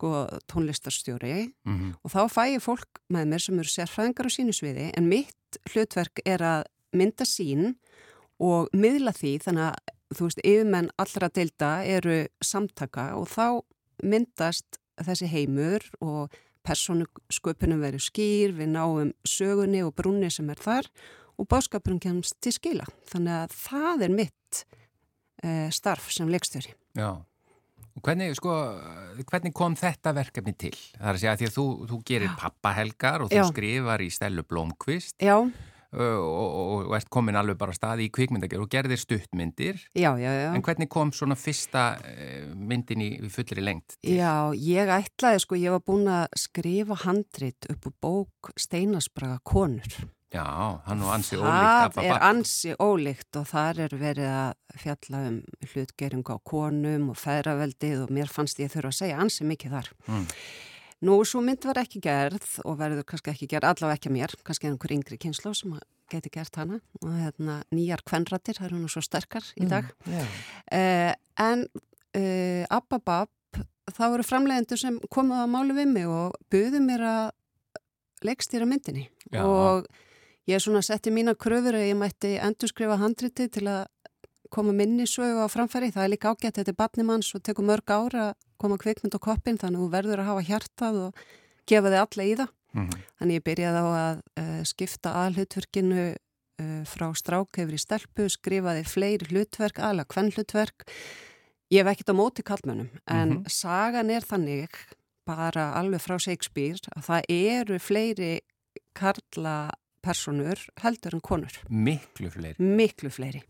[0.00, 4.56] sko, tónlistarstjóri mhm, og þá fæ ég fólk með mér sem eru sérfræðingar á sínu
[4.56, 7.74] sviði en mitt hlutverk er að mynda sín
[8.40, 13.60] og miðla því þannig að þú veist, yfirmenn allra deilda eru samtaka og þá
[14.02, 16.32] myndast þessi heimur og
[16.66, 20.90] persónusköpunum verður skýr, við náum sögunni og brúnni sem er þar
[21.40, 22.88] og báskapurinn kemst til skila.
[23.08, 24.64] Þannig að það er mitt
[25.44, 26.74] eh, starf sem leikstjóri.
[26.98, 27.29] já.
[28.00, 28.52] Og hvernig, sko,
[29.28, 30.72] hvernig kom þetta verkefni til?
[30.94, 33.48] Það er að segja að því að þú, þú gerir pappahelgar og þú Já.
[33.50, 35.50] skrifar í Stellu Blómkvist Já, og,
[35.92, 39.82] og, og ert komin alveg bara að staði í kvikmyndagerð og gerðir stuttmyndir.
[39.92, 40.48] já, já, já.
[40.54, 41.84] En hvernig kom svona fyrsta
[42.56, 43.98] myndin í í fullri lengt?
[44.00, 50.00] Já, ég ætlaði sko, ég var búin að skrifa handrit upp úr bók Steinasbraga konur
[50.30, 50.46] Já,
[50.86, 52.24] hann og ansi ólíkt Það Abba er Babb.
[52.28, 55.38] ansi ólíkt og þar er verið að fjalla um
[55.72, 59.88] hlutgering á konum og feðraveldið og mér fannst ég þurfa að segja ansi mikið þar.
[60.06, 60.28] Mm.
[61.08, 64.34] Nú, svo mynd var ekki gerð og verður kannski ekki gerð, allavega ekki að mér,
[64.46, 65.72] kannski einhver yngri kynslu sem
[66.12, 69.88] geti gert hana og hérna nýjar kvenrættir, það eru nú svo sterkar í dag.
[70.06, 70.22] Já.
[70.70, 71.12] Uh,
[71.42, 76.84] en uh, Abba Bab, það voru framlegendur sem komuð að málu við mig og buðu
[76.84, 77.26] mér að
[78.28, 79.42] leikstýra myndinni Já.
[79.42, 79.88] og
[80.48, 83.86] ég svona setti mína kröfur að ég mætti endurskrifa handriti til að
[84.50, 87.86] koma minni sögu á framfæri, það er líka ágætt þetta er barnimanns og tekur mörg
[87.90, 91.14] ára að koma kvikmynd á koppin þannig að þú verður að hafa hjartað og
[91.66, 92.90] gefa þig alla í það Mhm.
[93.18, 98.84] Þannig ég byrjaði á að uh, skipta aðhlutverkinu uh, frá strák hefur í stelpu, skrifaði
[98.86, 100.84] fleiri hlutverk, aðla hvern hlutverk.
[101.74, 103.48] Ég hef ekkert á móti kallmönnum, en Mhm.
[103.50, 104.70] sagan er þannig,
[105.26, 108.40] bara alveg frá Shakespeare, að það eru fleiri
[108.94, 109.72] karla
[110.02, 112.56] personur heldur en konur, Miklu fleiri.
[112.58, 113.42] miklu fleiri.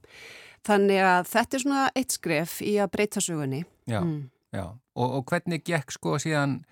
[0.66, 3.64] Þannig að þetta er svona eitt skref í að breyta sögunni.
[3.88, 4.30] Já, Mm.
[4.52, 4.64] já.
[4.96, 6.64] Og, og hvernig gekk sko síðan,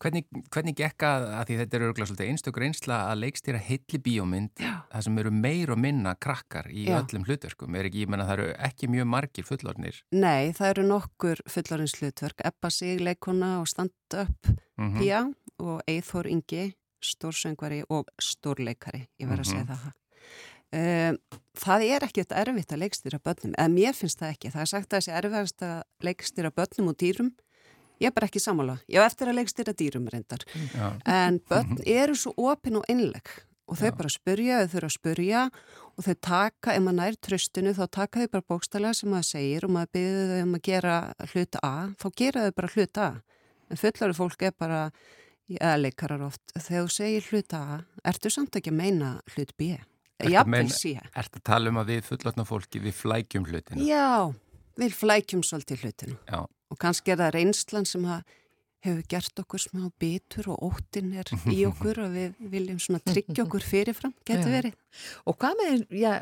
[0.00, 3.98] hvernig, hvernig gekk að, að því þetta eru örgulega svolítið einstök reynsla að leikstýra heilli
[4.02, 6.98] bíómynd, það sem eru meir og minna krakkar í Já.
[7.02, 7.76] öllum hlutverkum.
[7.78, 10.02] Er ekki, ég menna það eru ekki mjög margir fullornir.
[10.12, 16.26] Nei, það eru nokkur fullorins hlutverk, Ebba Sig, leikona og stand-up Mm Pía og Eithor
[16.30, 16.72] Ingi,
[17.04, 19.78] stórsöngvari og stórleikari, ég verð að segja Mhm.
[19.78, 19.92] það.
[20.70, 21.16] Um,
[21.56, 24.50] það er ekkert erfitt að leikstýra börnum, eða mér finnst það ekki.
[24.52, 27.30] Það er sagt að þessi erfiðast að leikstýra börnum og dýrum.
[28.00, 28.74] Ég er bara ekki sammála.
[28.86, 30.44] Ég hef eftir að leikstýra dýrum reyndar.
[30.74, 31.00] Já.
[31.06, 33.24] En börn eru svo opin og innleg
[33.66, 33.96] og þau Já.
[33.96, 35.50] bara spurja, þau þurfa að spurja
[35.98, 39.64] og þau taka, ef maður nær tröstinu, þá taka þau bara bókstælega sem maður segir
[39.64, 43.22] og maður byrður þau um að gera hluta A, þá gera þau bara hluta A.
[43.70, 44.92] En fullari fólk er bara,
[45.56, 47.78] eða leikarar oft, þegar þú segir hluta A,
[48.10, 49.76] ertu samt ekki að meina hlut B?
[50.18, 50.96] Meina- sé.
[51.14, 53.86] Ertu að tala um að við fullorna fólki við flækjum hlutinu?
[53.86, 54.34] Já,
[54.76, 56.18] við flækjum svolítið hlutinu.
[56.26, 56.40] Já.
[56.68, 58.04] Og kannski er það reynslan sem
[58.84, 63.46] hefur gert okkur smá bitur og óttin er í okkur og við viljum svona tryggja
[63.46, 64.76] okkur fyrirfram, getur verið.
[65.26, 66.12] Og hvað með já,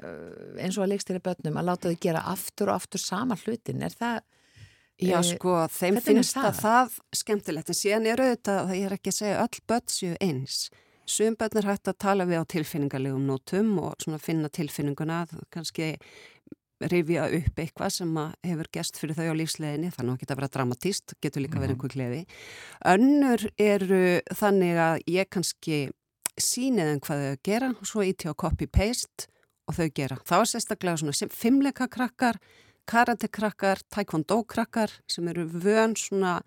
[0.60, 3.96] eins og að leikstýra börnum að láta þau gera aftur og aftur sama hlutin, er
[3.96, 4.22] það
[4.96, 6.46] Já, Eh, sko, þeim hvernig er finnst það?
[6.46, 9.88] það það skemmtilegt, en síðan er auðvitað, það ég er ekki að segja öll börn
[9.92, 10.70] séu eins.
[11.06, 15.90] Sum börn er hægt að tala við á tilfinningarlegum nótum og svona finna tilfinninguna, kannski
[16.80, 20.26] rifja upp eitthvað sem að hefur gest fyrir þau á lífsleginni, það er nú ekki
[20.28, 22.26] að vera dramatíst, getur líka verið einhver gleði.
[22.84, 24.02] Önnur eru
[24.36, 25.78] þannig að ég kannski
[26.36, 29.28] sýnið þeim hvað þau gera og svo íti á copy-paste
[29.68, 30.18] og þau gera.
[30.28, 32.36] Það var sérstaklega svona fimmleika krakkar,
[32.86, 36.40] karatekrakkar, taekwondo-krakkar sem eru vön svona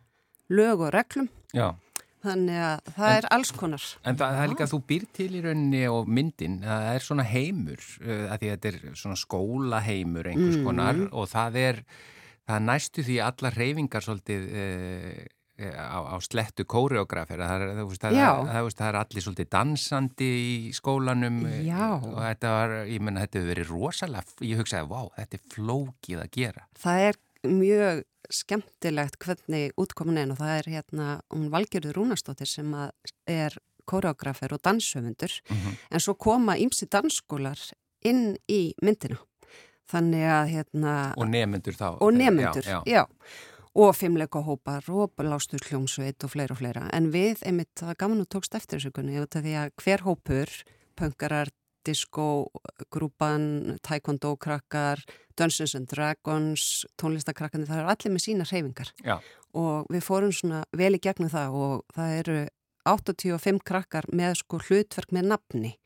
[0.50, 1.30] lög og reglum.
[1.54, 1.76] Já.
[2.20, 3.84] Þannig að það er alls konar.
[4.04, 7.06] En það, það er líka að þú býr til í rauninni og myndin, það er
[7.06, 10.66] svona heimur, uh, að því að þetta er svona skólaheimur einhvers Mhm.
[10.68, 11.80] konar og það er,
[12.50, 15.24] það næstu því allar reyfingar svolítið uh,
[15.60, 21.64] á, á slettu kóreografir, það það, það, það, er allir svolítið dansandi í skólanum eh,
[21.68, 21.88] Já.
[22.00, 26.24] og þetta var, ég menna þetta hefur verið rosalega, ég hugsaði, vá, þetta er flókið
[26.24, 26.66] að gera.
[26.80, 27.20] Það er
[27.50, 32.74] mjög skemmtilegt hvernig útkomin er og það er hérna hún Valgerður Rúnastóttir sem
[33.28, 33.56] er
[33.90, 35.78] kóreografer og danshöfundur Mhm.
[35.92, 37.58] en svo koma ímsi dansskólar
[38.06, 39.18] inn í myndina.
[39.90, 41.98] Þannig að hérna Og nemyndur þá.
[42.00, 42.86] og nemyndur, Já, já.
[42.86, 43.06] já.
[43.80, 46.82] Og fimmleika hópar og lástur hljómsveit og fleira og fleira.
[46.92, 50.04] En við, einmitt, það er gaman og tókst eftir þessu kunni, að því að hver
[50.04, 50.52] hópur,
[51.00, 51.52] pöngarar,
[51.88, 52.50] disco,
[52.92, 55.00] grúpan, taekwondo krakkar,
[55.40, 56.66] Dungeons and Dragons,
[57.00, 58.92] tónlistakrakkandi, það eru allir með sína hreyfingar.
[59.00, 59.16] Já.
[59.56, 62.40] Og við fórum svona vel í gegnum það og það eru
[62.90, 65.78] 85 krakkar með sko hlutverk með nafni.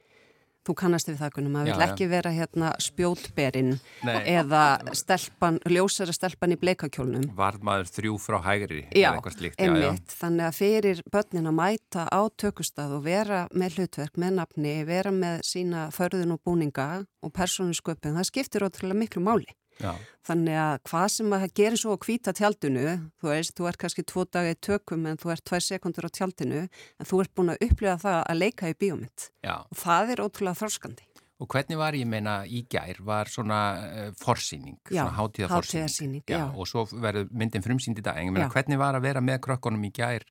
[0.63, 3.73] Þú kannast við það, Gunnar, maður vil ekki vera hérna spjótberinn
[4.07, 4.61] eða
[4.95, 7.25] stelpan, ljósara stelpan í bleikakjólnum.
[7.35, 9.59] varðmaður þrjú frá hægri Já, eða eitthvað slíkt.
[9.59, 9.89] já, já.
[9.89, 14.75] Einmitt, þannig að fyrir börnin að mæta á tökustað og vera með hlutverk, með nafni,
[14.87, 16.87] vera með sína förðun og búninga
[17.23, 19.51] og persónusköpun, það skiptir ótrúlega miklu máli.
[19.83, 19.93] Já.
[20.23, 22.83] Þannig að hvað sem að gerir svo að kvíta tjaldinu,
[23.19, 26.61] þú veist, þú ert kannski tvo dagi tökum en þú ert tvær sekundur á tjaldinu,
[26.69, 29.27] en þú ert búin að upplifa það að leika í bíómynd.
[29.43, 29.55] Já.
[29.67, 31.09] Og það er ótrúlega þróskandi.
[31.43, 35.89] Og hvernig var, ég meina, í gær var svona uh, forsýning, svona hátíða forsýning.
[35.89, 36.43] hátíðarsýning, já.
[36.55, 38.21] Og svo verður myndin frumsýnd í dag.
[38.21, 40.23] En Ég meina, hvernig var að vera með krökkunum í gær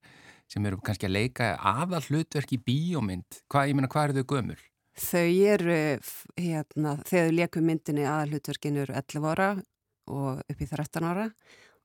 [0.49, 3.43] sem eru kannski að leika aðal hlutverk í bíómynd?
[3.53, 4.61] Hvað, ég meina, hvað eru þau gömul?
[4.93, 5.81] Þau eru,
[6.37, 9.51] hérna, þegar þau leikum myndinni aðalhutverkinu eru 11 ára
[10.13, 11.29] og upp í 13 ára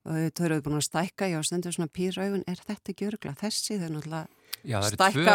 [0.08, 3.78] og þau eru búin að stækka, já, stendur svona pýraugun, er þetta ekki örgla þessi?
[3.80, 4.26] Þau náttúrulega
[4.92, 5.34] stækka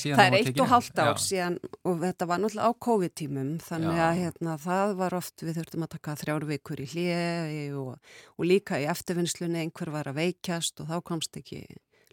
[0.00, 0.70] síðan Það er eitt og inn?
[1.08, 4.04] ár síðan og þetta var náttúrulega á COVID-tímum þannig Já.
[4.06, 7.92] að hérna, það var oft, við þurftum að taka þrjár vikur í hljegi og,
[8.36, 11.64] og líka í eftirvinnslunni einhver var að veikjast og þá komst ekki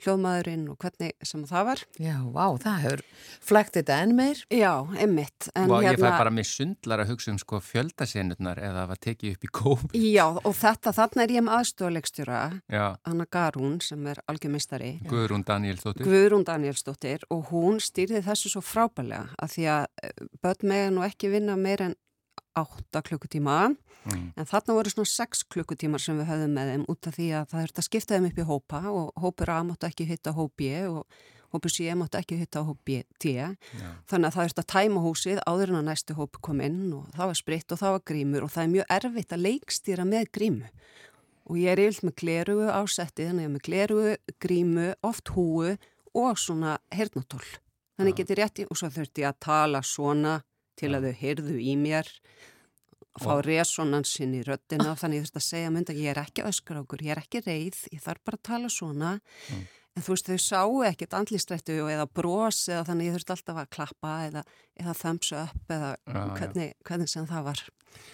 [0.03, 1.83] hljóðmaðurinn og hvernig sem það var.
[2.01, 3.03] Já, vá, það hefur
[3.49, 4.41] flægt þetta enn meir.
[4.51, 5.49] Já, einmitt.
[5.55, 8.97] En Og ég fæ hérna- bara með sundlar að hugsa um sko fjöldasenurnar eða var
[8.97, 9.85] tekið upp í kóp.
[9.93, 15.01] Já, og þetta, þarna er ég með aðstofalegstjóra, Já, Anna Garún sem er algjörmistari.
[15.07, 16.05] Guðrún Danielsdóttir.
[16.05, 21.05] Guðrún Danielsdóttir og hún stýrði þessu svo frábælega að því að eh, börn mega nú
[21.05, 21.95] ekki vinna meir en
[22.55, 24.33] 8 klukkutíma Mm.
[24.37, 27.45] en þarna voru svona 6 klukkutímar sem við höfðum með þeim út af því að
[27.49, 30.51] það þurfti að skipta þeim upp í hópa og hópur A máttu ekki hitta hóp
[30.61, 31.07] B og
[31.55, 33.47] hópur C máttu ekki hitta hóp B, D Já.
[34.05, 37.09] þannig að það þurfti að tæma húsið áður en að næstu hóp kom inn og
[37.17, 40.29] það var spritt og það var grímur og það er mjög erfitt að leikstýra með
[40.37, 40.69] grímu
[41.49, 45.77] og ég er yfirlt með glerugu á settið, þannig að með glerugu, grímu, oft húu
[46.13, 47.41] og svona hernatól.
[47.97, 48.21] Þannig Já.
[48.21, 50.43] getið rétti og svo þurfti ég að tala svona
[50.79, 52.09] til að þau heyrðu í mér,
[53.15, 56.43] fá Og- resonansinn í röddina, þannig ég þurfti að segja mynd að ég er ekki
[56.43, 59.13] öskra okkur, ég er ekki reið, ég þarf bara að tala svona.
[59.51, 59.65] Mm.
[59.95, 63.69] En þú veist, þau sáu ekkert andlistrættu eða bros eða þannig ég þurfti alltaf að
[63.71, 64.41] klappa eða,
[64.75, 66.23] eða thumbs up eða já.
[66.35, 67.61] hvernig, hvernig sem það var.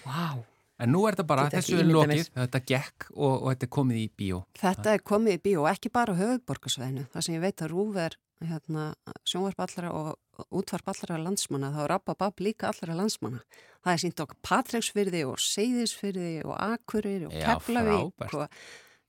[0.05, 0.45] Vá.
[0.81, 3.99] En nú er þetta bara, þessu er lokið, þetta gekk og, og þetta er komið
[4.01, 4.39] í bíó.
[4.57, 7.03] Þetta er komið í bíó, ekki bara á höfuborgarsvæðinu.
[7.13, 8.85] Það sem ég veit að Rúf er hérna,
[9.29, 13.43] sjónvarp allra og útvarp allra landsmanna, þá er Abba Bab líka allra landsmanna.
[13.85, 18.09] Það er sínt okkur Patræksfyrði og Seyðisfyrði og Akurir og Já, Keflavík.
[18.17, 18.33] frábært.
[18.41, 18.59] Og,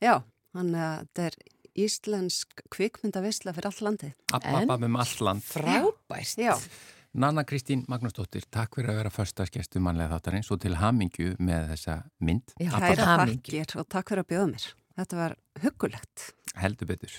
[0.05, 0.15] já,
[0.53, 1.39] þannig að þetta er
[1.87, 4.13] íslensk kvikmyndavisla fyrir all landið.
[4.37, 5.41] Abba En- Bab um allt land.
[5.49, 6.37] Frábært.
[6.37, 6.53] Já,
[7.13, 11.97] Nanna Kristín Magnúsdóttir, takk fyrir að vera förstaskestu mannlega þáttarins og til hamingju með þessa
[12.25, 12.55] mynd.
[12.57, 13.37] Já, til kæra hamingju.
[13.53, 14.67] þakkir og takk fyrir að bjóða mér.
[14.97, 16.27] Þetta var huggulegt.
[16.57, 17.13] Heldur betur.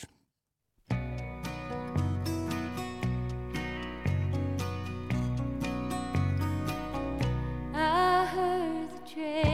[7.78, 9.53] I heard the train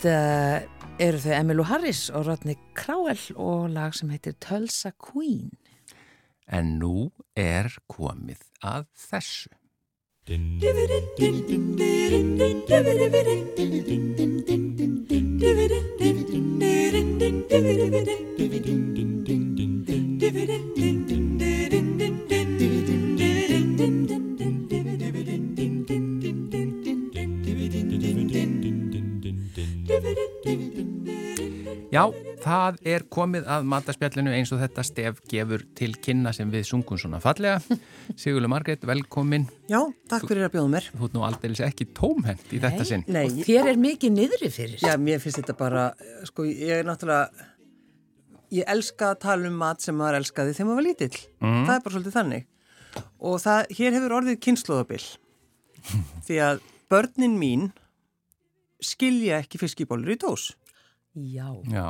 [0.00, 0.64] Þetta
[1.04, 5.50] eru þau Emilu Harris og Rodney Crowell og lag sem heitir Tulsa Queen.
[6.48, 9.52] En nú er komið að þessu.
[32.00, 32.06] Já,
[32.40, 36.96] það er komið að mataspjallinu eins og þetta stef gefur til kynna sem við sungum
[37.00, 37.58] svona fallega.
[38.20, 39.44] Sigurlu Margreit, velkomin.
[39.68, 40.86] Já, takk fyrir að bjóða mér.
[40.94, 43.04] Þú ert nú aldrei ekki tómhend í þetta sinn.
[43.10, 44.78] Nei, Og þér er mikið niðri fyrir.
[44.80, 47.48] já, mér finnst þetta bara, eh, sko, ég er náttúrulega,
[48.56, 51.20] ég elska að tala um mat sem maður elskaði þegar maður var lítill.
[51.42, 52.46] Það er bara svolítið þannig.
[53.20, 55.04] Og það, hér hefur orðið kynnslóðabill.
[56.30, 57.68] Því að börnin mín
[58.80, 60.54] skilja ekki fiskibólur í dós.
[61.14, 61.48] Já.
[61.66, 61.86] Já,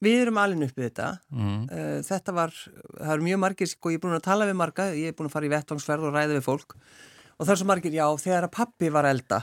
[0.00, 1.06] Við erum alveg uppið þetta.
[1.34, 1.62] mm.
[1.70, 2.52] Uh, Þetta var,
[3.00, 5.26] það eru mjög margir, sko, ég er búin að tala við marga, ég er búin
[5.28, 6.76] að fara í vettvangsferð og ræða við fólk.
[7.38, 9.40] Og það er svo margir, já, þegar að pappi var elda,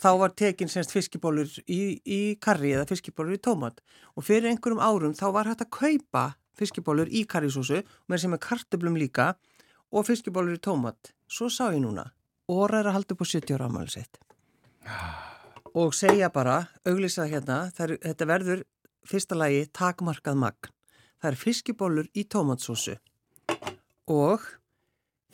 [0.00, 3.82] þá var tekin semst fiskibólur í, í karri eða fiskibólur í tómat.
[4.14, 6.24] Og fyrir einhverjum árum þá var hægt að kaupa
[6.54, 9.32] fiskibólur í karrisósu, með sem er kartöblum líka,
[9.90, 11.10] og fiskibólur í tómat.
[11.26, 12.06] Svo sá ég núna,
[12.46, 14.20] óra er að halda upp á 70 ára ámæli sitt.
[15.74, 18.60] Og segja bara, auglýsa hérna, er, þetta verður
[19.10, 20.70] fyrsta lagi takmarkað magn.
[21.18, 22.94] Það er fiskibólur í tómatsósu
[24.12, 24.44] og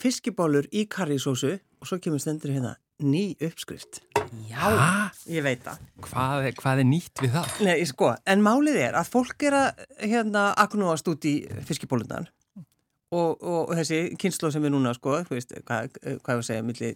[0.01, 4.01] fiskibólur í karrisósu og svo kemur stendur hérna ný uppskrift.
[4.49, 5.11] Já.
[5.28, 5.84] Ég veit það.
[6.07, 7.55] hvað, er, hvað er nýtt við það?
[7.66, 11.34] Nei, sko, en málið er að fólk er að hérna agnúast út í
[11.68, 12.30] fiskibólunar
[13.11, 16.47] og, og, og þessi kynslo sem við núna, sko, þú veist, hvað, hvað ég að
[16.47, 16.93] segja, milli,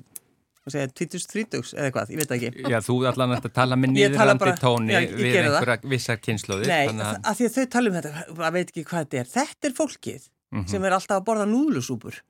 [0.64, 2.50] hvað segja, 20-30 eða hvað, ég veit ekki.
[2.72, 6.66] Já, þú allan að tala með bara- tóni Já, við einhverja vissar kynnslóðir.
[6.66, 9.32] Nei, að- að því að þau tala um þetta, það veit ekki hvað þetta er.
[9.34, 10.30] Þetta er fólkið
[10.70, 12.20] sem er alltaf að borða núðlusúpur.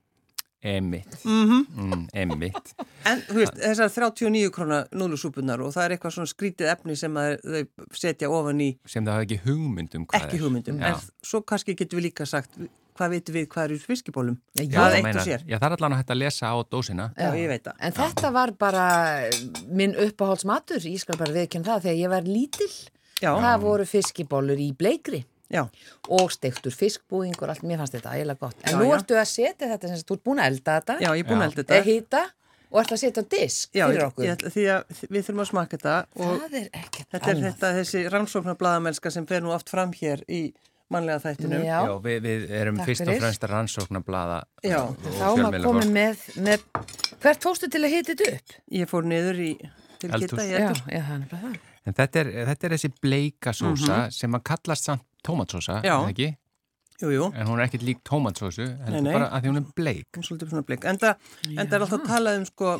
[0.64, 2.70] Emitt, Mm mm, emitt.
[3.04, 7.12] En þú veist, þessar 39 krónar núðlusúpunar og það er eitthvað svona skrítið efni sem
[7.20, 10.78] að þau setja ofan í Sem það hafa ekki hugmynd um hvað ekki hugmyndum.
[10.80, 10.86] Já.
[10.94, 12.56] En svo kannski getum við líka sagt,
[12.98, 14.36] hvað veitum við hvað er í fiskibólum?
[14.54, 15.44] Já, Já, það er eitt og sér.
[15.50, 17.06] Já, það er allan að hægt að lesa á dósina.
[17.18, 17.76] Já, ég veit það.
[17.88, 18.84] En þetta var bara
[19.68, 22.72] minn uppáhaldsmatur, ég skal bara viðkjönda það, þegar ég var lítill,
[23.22, 25.24] Já, það voru fiskibólur í bleikri
[25.54, 25.62] já,
[26.10, 28.56] og steiktur fiskbúðingur, allt, mér fannst þetta ægilega gott.
[28.64, 28.94] En Já, nú já.
[28.98, 31.38] ertu að setja þetta sem þú ert búin að elda þetta, já, ég er búin
[31.38, 31.44] Já.
[31.44, 31.90] að elda eða þetta.
[31.92, 32.22] hýta
[32.74, 34.24] og ert að setja á disk Já, fyrir okkur.
[34.34, 37.70] ætla- því að við þurfum að smaka þetta og það er ekkert þetta er þetta,
[37.78, 40.40] þessi rannsóknarbladamennska sem fer nú oft fram hér í
[40.94, 41.64] mannlega þættinum.
[41.66, 41.78] Já.
[41.88, 43.22] Já, við, við erum Takk fyrst og fyrir.
[43.24, 45.68] fremst að rannsókna blaða Já, og Þá maður fjölmiðlafólk.
[45.68, 46.66] komið með, með,
[47.24, 48.56] hvert fóstu til að hita þetta upp?
[48.80, 49.50] Ég fór niður í
[50.00, 50.30] til Eldhús.
[50.30, 51.60] geta í Já, eldur.
[51.84, 56.30] En þetta er, þetta er þessi bleika sósa sem að kallast samt tómatsósa, eða ekki?
[57.02, 59.12] Jú, jú, En hún er ekkert lík tómatsósu, en nei.
[59.12, 60.06] bara að því hún er bleik.
[60.14, 60.84] hún er svolítið svona bleik.
[60.88, 62.74] En það er alltaf talað um sko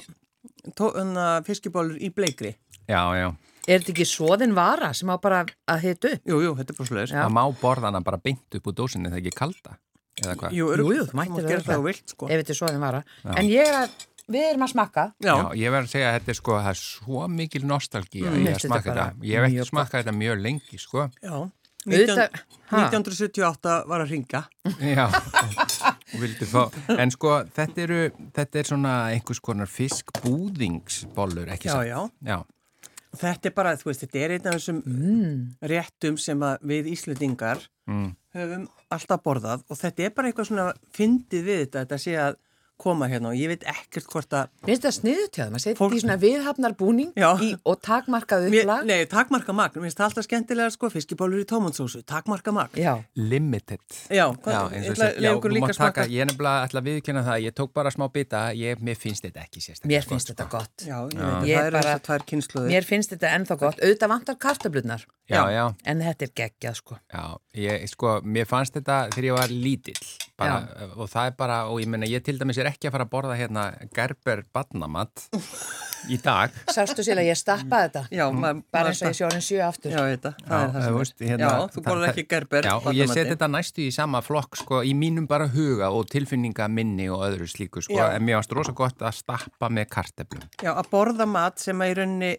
[0.79, 2.55] tó- hérna, fiskibólur í bleikri.
[2.89, 3.29] Já, já.
[3.67, 6.23] Er þetta ekki svoðin vara sem á bara að hita upp?
[6.29, 7.05] Jú, jú, þetta er bara.
[7.09, 7.23] Já.
[7.25, 9.77] Það má borða hana bara beint upp úr dósinni þegar ekki kalda.
[10.23, 10.53] Eða hvað?
[10.55, 11.65] Jú, Jú, jú, þú mættir örugglega.
[11.73, 12.29] það vilt, sko.
[12.29, 13.01] Ef þetta er svoðin vara.
[13.25, 13.91] En ég er að,
[14.31, 15.07] við erum að smakka.
[15.25, 18.29] Já, Já, ég verð að segja að þetta er sko, það er svo mikil nostalgía
[18.31, 19.25] Mm, í mér að smaka þetta þetta.
[19.25, 21.09] Ég hef ekki mjög smakað þetta mjög lengi, sko.
[21.25, 21.35] já.
[21.85, 22.41] Auðvitað- 19,
[22.71, 22.79] Ha?
[22.89, 24.41] 1978 var að ringa.
[24.81, 25.05] Já,
[26.15, 26.62] og vildi fá.
[26.99, 27.99] En sko, þetta eru,
[28.33, 31.99] þetta er svona einhvers konar fiskbúðingsbollur, ekki Já, já.
[32.25, 32.39] Já,
[33.21, 34.81] Þetta er bara, þú veist, þetta er einn af þessum
[35.73, 38.09] réttum sem að við Íslendingar mm.
[38.37, 42.41] höfum alltaf borðað og þetta er bara eitthvað svona fyndið við þetta, þetta sé að
[42.77, 45.51] koma hérna og ég veit ekkert hvort að Finnst það sniðut hjá það?
[45.55, 47.31] Maður setja Fólk- í svona viðhafnar búning Já.
[47.41, 48.85] í, og takmarkað Mér, upplag.
[48.87, 52.95] nei, takmarka magn, mér finnst það alltaf skemmtilega sko, fiskibólur í tómansósu, takmarka magn Já.
[53.16, 53.81] limited.
[54.11, 54.75] Já, Já, hvað,
[55.45, 58.43] þú líka smaka taka, ég er nefnilega að viðkynna það, ég tók bara smá bita,
[58.59, 59.91] ég, mér finnst þetta ekki sérstaklega.
[59.95, 60.77] Mér finnst þetta gott.
[60.85, 61.31] Já, ég Já.
[61.45, 63.79] Ég það eru bara- tvær kynsluður Mér finnst þetta ennþá gott.
[63.81, 65.05] Auðvitað vantar kartablunar.
[65.31, 66.99] Já, já, En þetta er geggjað sko.
[67.12, 70.05] já, ég, sko, mér fannst þetta þegar ég var lítill,
[70.39, 70.57] bara,
[70.99, 73.12] og það er bara, og ég menna, ég til dæmis er ekki að fara að
[73.14, 73.64] borða hérna
[73.95, 75.26] gerber badnamatt
[76.11, 76.53] í dag.
[76.74, 78.03] Sástu sér að ég stappaði þetta?
[78.12, 79.95] Já, maður Bara eins og ég sé orðin sjö aftur.
[79.95, 82.26] Já, ég veit það, er það þú sem veist, hérna, Já, þú borðar það- ekki
[82.35, 83.30] gerber Já, og ég set badnamatinn.
[83.35, 87.49] þetta næstu í sama flokk, sko, í mínum bara huga og tilfinninga minni og öðru
[87.55, 88.11] slíku, sko, Já.
[88.18, 90.45] en mér varst rosa gott að stappa með karteblum.
[90.62, 92.35] Já, að borða mat sem að í rauninni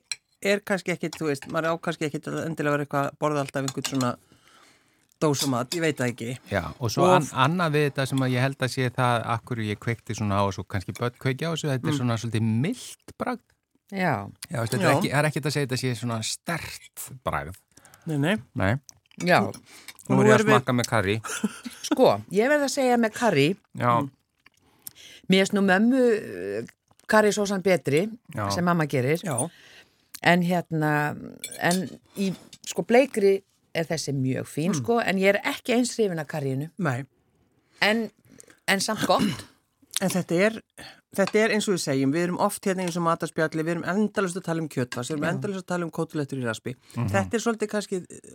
[0.46, 3.42] er kannski ekkit, þú veist, maður á kannski ekkit að endilega vera eitthvað að borða
[3.46, 4.12] alltaf einhvern svona
[5.22, 6.38] dósamat, ég veit það ekki.
[6.52, 9.26] Já, og svo Og- an, annað við þetta sem að ég held að sé það
[9.36, 12.18] akkur ég kveikti svona á og svo kannski börn kveikja á þessu, þetta er svona
[12.18, 13.42] svolítið mildt bragð.
[13.92, 14.90] Já, Já, veist, þetta Já.
[14.92, 17.56] er ekki, það er ekki að segja þetta sé svona stert bragð.
[18.06, 18.36] Nei, nei.
[18.56, 18.76] Nei,
[19.26, 19.40] já.
[20.10, 21.22] nú Nú er ég að erum við- með karri.
[21.90, 24.12] Sko, ég verð að segja með karri, Já, Mm.
[25.30, 26.02] mér erst nú mömmu
[26.62, 26.66] uh,
[27.08, 28.50] karrisósan betri Já.
[28.52, 29.50] sem mamma gerir, Já.
[30.24, 31.16] en hérna,
[31.60, 31.88] en
[32.18, 32.34] í
[32.66, 33.44] sko bleikri
[33.76, 34.80] er þessi mjög fín Mm.
[34.82, 37.04] sko, en ég er ekki eins hrifin að karriinu, Nei.
[37.82, 38.06] en,
[38.68, 39.24] en samt gott.
[40.04, 40.56] En þetta er,
[41.16, 43.86] þetta er eins og við segjum, við erum oft hérna eins og matarspjalli, við erum
[43.88, 46.74] endalust að tala um kjötfars, við erum endalust að tala um kótulettur í raspi.
[46.98, 48.34] Þetta er svolítið kannski eh,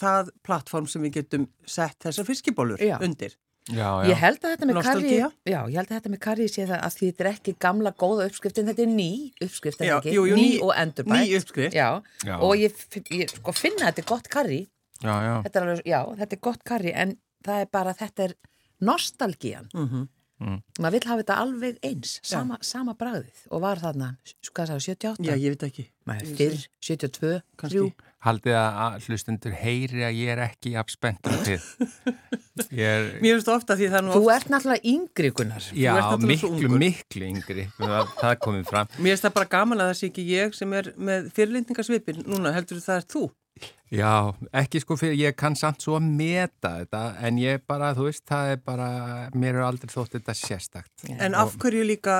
[0.00, 2.96] það plattform sem við getum sett þessar fiskibólur Já.
[3.04, 3.36] undir.
[3.66, 4.08] Já, já.
[4.10, 5.28] Ég held að þetta með karri, já,
[5.66, 8.26] ég held að þetta með karri sé það að því þetta er ekki gamla góða
[8.30, 9.08] uppskriftin, þetta er ný
[9.42, 11.22] uppskrift, er Já, jú, jú, ný, ný- og endurbætt.
[11.26, 11.74] ný uppskrift.
[11.74, 11.88] Já,
[12.24, 12.36] Já.
[12.40, 12.72] og ég,
[13.10, 14.60] ég sko finna að þetta er gott karri,
[15.02, 15.34] já, já.
[15.46, 18.34] þetta er alveg, já, þetta er gott karri, en það er bara, þetta er
[18.80, 19.68] nostalgían.
[19.74, 20.06] Mm
[20.76, 24.10] Maður vill hafa þetta alveg eins, sama, sama bragðið og var þarna,
[24.44, 25.24] sagði, 78?
[25.24, 25.84] Já, ég veit ekki.
[26.10, 27.78] Nei, Ég fyrr, segi- 72, Kannski.
[27.96, 28.05] 3.
[28.24, 31.58] Haldið að að hlustendur heyri að ég er ekki af spenntur til.
[32.72, 35.66] Ég er, Mér finnst ofta því það er nú Þú ert náttúrulega yngri, Gunnar.
[35.76, 37.66] já, ert náttúrulega svo miklu, miklu yngri.
[37.76, 38.88] Það, það komið fram.
[38.96, 42.54] mér finnst það bara gaman að það sé ekki ég sem er með fyrirlindingasvipin núna,
[42.56, 43.24] heldur það er þú.
[43.94, 48.08] Já, ekki sko fyrir, ég kann samt svo að meta þetta, en ég bara, þú
[48.08, 48.88] veist, það er bara,
[49.38, 51.04] mér er aldrei þótt þetta sérstakt.
[51.22, 52.16] En af hverju líka,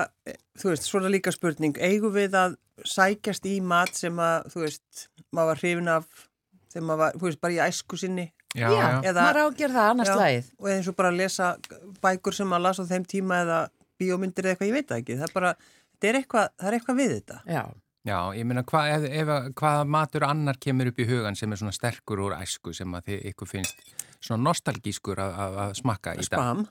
[0.61, 2.55] þú veist, svona líka spurning, eigum við að
[2.87, 6.07] sækjast í mat sem að, þú veist, maður var hrifin af,
[6.71, 9.03] þegar maður var, þú veist, bara í æsku sinni Já, Já.
[9.05, 10.47] Eða- maður á að gera það annars slæðið.
[10.59, 11.49] og eins og bara að lesa
[12.01, 13.59] bækur sem maður las á þeim tíma eða
[14.01, 15.17] bíómyndir eða eitthvað, ég veit það ekki.
[15.19, 15.51] Það er bara,
[15.93, 17.37] þetta er eitthvað, það er eitthvað við þetta.
[17.53, 17.63] Já,
[18.07, 21.59] Já, ég meina, hva, ef, ef, hvaða matur annar kemur upp í hugan sem er
[21.59, 23.81] svona sterkur úr æsku sem að þið ykkur finnst
[24.23, 26.29] svona nostalgískur að, að, að smakka í dag?
[26.29, 26.67] Spam.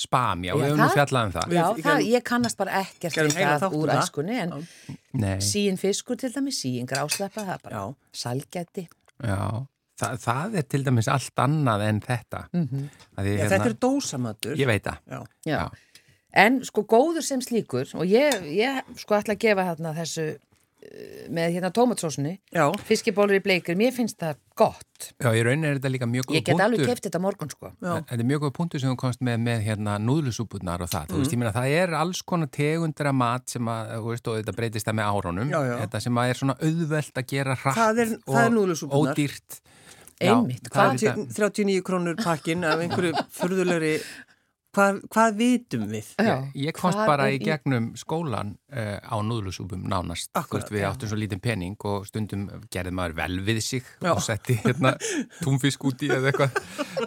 [0.00, 1.52] Spam, já, Já, við höfum nú fjallað um það.
[1.52, 4.00] Já ég það, ég kannast bara ekkert heila það um úr það.
[4.00, 4.54] æskunni, en
[5.20, 7.94] Nei, síin fiskur til dæmis, síin grásleppa, það er bara Já.
[8.22, 8.86] salgæti.
[9.20, 9.42] já,
[10.00, 12.44] það, það er til dæmis allt annað en þetta.
[12.54, 12.90] Mm -hmm.
[13.18, 14.56] því, Já, þetta er dósamatur.
[14.56, 14.98] Ég veit það.
[15.10, 15.24] Já.
[15.44, 15.70] Já.
[16.32, 20.38] En sko góður sem slíkur og ég, ég sko ætla að gefa þarna þessu
[21.30, 22.70] með hérna tómatsósunni Já.
[22.88, 26.38] fiskibólur í bleikir, mér finnst það gott Já, í rauninni er þetta líka mjög góð
[26.38, 26.90] ég get alveg punktur.
[26.94, 27.92] keft þetta morgun sko Já.
[28.00, 31.06] Þetta er mjög góð punktur sem þú komst með með hérna núðlusúpurnar og það.
[31.12, 34.30] Þú veist, ég meina, það er alls konar tegundir af mat sem að, þú veist,
[34.32, 35.10] og þetta breytist það með
[35.70, 35.76] já.
[35.84, 38.56] Þetta sem að er svona auðvelt að gera hratt Það er- og það er
[39.00, 39.60] ódýrt.
[40.20, 43.94] Einmitt, það er hvað- þetta- 39 krónur pakkin af einhverju furðulegri,
[44.76, 46.08] hvað, hvað vitum við?
[46.20, 46.34] Já.
[46.58, 50.30] Ég komst bara í gegnum skólan uh, á núðlusúpum nánast.
[50.34, 50.88] Veist, við já.
[50.90, 54.12] áttum svo lítinn pening og stundum gerði maður vel við sig Já.
[54.14, 54.94] og setti hérna
[55.42, 56.58] túnfisk út í eða eitthvað.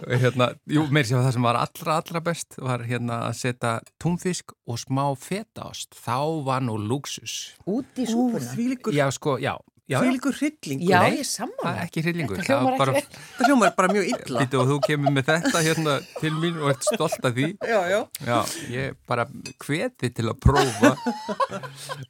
[0.04, 3.74] Og hérna, jú, meir sér það sem var allra, allra best var hérna að setja
[4.02, 5.94] túnfisk og smá fetaost.
[6.04, 7.54] Þá var nú luxus.
[7.66, 9.56] út í Ú, súpuna þvílíkur, Já, sko, já.
[9.90, 10.88] Þvílíkur hryllingur.
[10.88, 11.30] Já, Nei, ég
[11.68, 12.40] er ekki hryllingur.
[12.40, 13.02] Þetta Það var bara,
[13.34, 14.44] Það hljómar bara mjög illa.
[14.44, 17.48] Býtu, og þú kemur með þetta hérna til mín og ert stolt af því.
[17.68, 18.00] Já, já.
[18.24, 18.38] Já,
[18.72, 19.26] ég bara
[19.64, 20.94] hveti til að prófa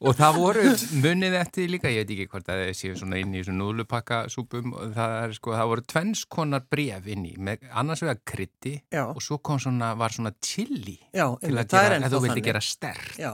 [0.05, 0.64] og það voru
[1.03, 4.75] munið eftir líka, ég veit ekki hvort að það séu svona inn í svona núðlupakkasúpum
[4.75, 9.22] og það, er, sko, það voru tvennskonar bref inn í, með annars vegar krytti og
[9.25, 12.62] svo kom svona, var svona chili Já, til að er gera, að þú vildi gera
[12.64, 13.33] stert Já.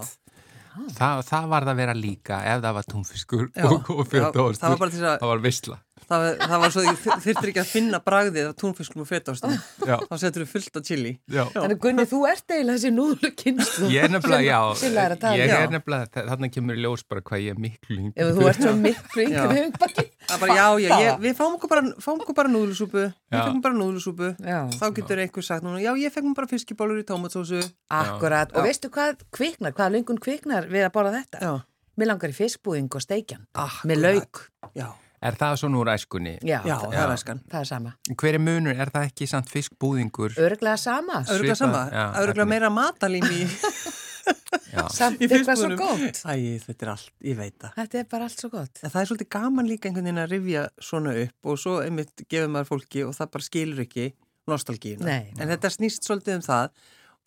[0.97, 3.65] Það, það var það að vera líka ef það var túnfiskur Já.
[3.69, 5.79] og, og Já, fjöldóstur það var bara til að- það var veistla
[6.11, 9.11] Það, var- það var svo, því þurftir ekki að finna bragðið af túnfiskum og.
[9.87, 9.95] Já.
[10.11, 11.13] Þá setur þú fullt af chili.
[11.31, 11.45] Já.
[11.55, 15.21] Þannig Gunni, þú ert eiginlega þessi núðlu kynstu Ég er nefnilega, já, Silla er að
[15.23, 18.17] tala ég er nefnilega, þarna kemur í ljós bara hvað ég er miklu yngri.
[18.17, 19.63] Ef þú ert svo miklu yngri
[20.31, 22.53] bara ekki Það er bara, já, já, ég, við fáum okkur bara, fáum okkur bara
[22.55, 23.03] núðlusúpu.
[23.31, 24.31] Við fengum bara núðlusúpu.
[24.47, 24.61] Já.
[24.79, 27.61] Þá getur einhver sagt núna, já, ég fengum bara fiskibólur í tómatsósu.
[27.91, 31.39] Akkurat, og veistu hvað kviknar, hvað lungun kviknar við að borða þetta?
[31.43, 31.53] Já.
[32.01, 33.87] Mér langar í fiskbúðing og steikjan Akkurat.
[33.91, 34.45] með lauk,
[34.79, 34.87] Já,
[35.21, 36.39] Er það svona úr æskunni?
[36.41, 37.41] já, já, það, er æskan.
[37.51, 38.73] það er sama Hver er munur?
[38.81, 40.33] Er það ekki samt fiskbúðingur?
[40.41, 41.83] Örglega sama, Öruglega sama,
[42.23, 43.91] öruglega meira matalím í, Já.
[44.95, 47.75] samt eitthvað svo gott Æ, þetta er allt, ég veit það.
[47.79, 50.35] Þetta er bara allt svo gott En það er svolítið gaman líka einhvern veginn að
[50.35, 54.07] rifja svona upp og svo einmitt gefur maður fólki og það bara skilur ekki
[54.51, 55.07] nostalgíuna.
[55.07, 55.31] Nei.
[55.39, 56.71] En þetta snýst svolítið um það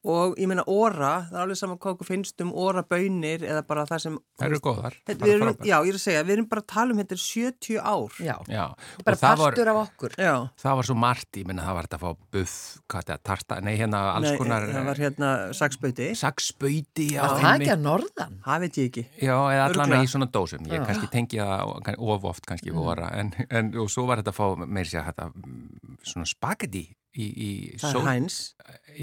[0.03, 3.61] og ég meina óra, það er alveg saman hvað okkur finnst um óra bönir eða
[3.67, 4.17] bara það sem...
[4.39, 4.97] Það eru góðar.
[5.07, 7.21] Þetta, erum, já, ég er að segja, við erum bara að tala um þetta er
[7.23, 8.17] 70 ár.
[8.19, 8.63] Já, Já.
[9.07, 10.33] bara það var, partur af okkur Já.
[10.63, 12.55] það var svo margt, ég menna það var þetta að fá buff,
[12.91, 16.09] hvað þetta, tarta, nei hérna alls Nei, konar það var hérna saksbauti.
[16.19, 17.07] saksbauti.
[17.15, 17.67] já, Var það einmitt.
[17.67, 18.35] ekki að norðan?
[18.43, 19.05] Það veit ég ekki.
[19.23, 20.67] Já, eða allan í svona dósum.
[20.67, 20.87] Ég Já.
[20.89, 22.81] kannski tengi það of oft kannski mm.
[22.83, 26.83] voru, en, en og svo var þetta að fá meir sér þetta mm, svona spagetti
[27.13, 27.49] í, í
[27.81, 28.37] Það er hæns.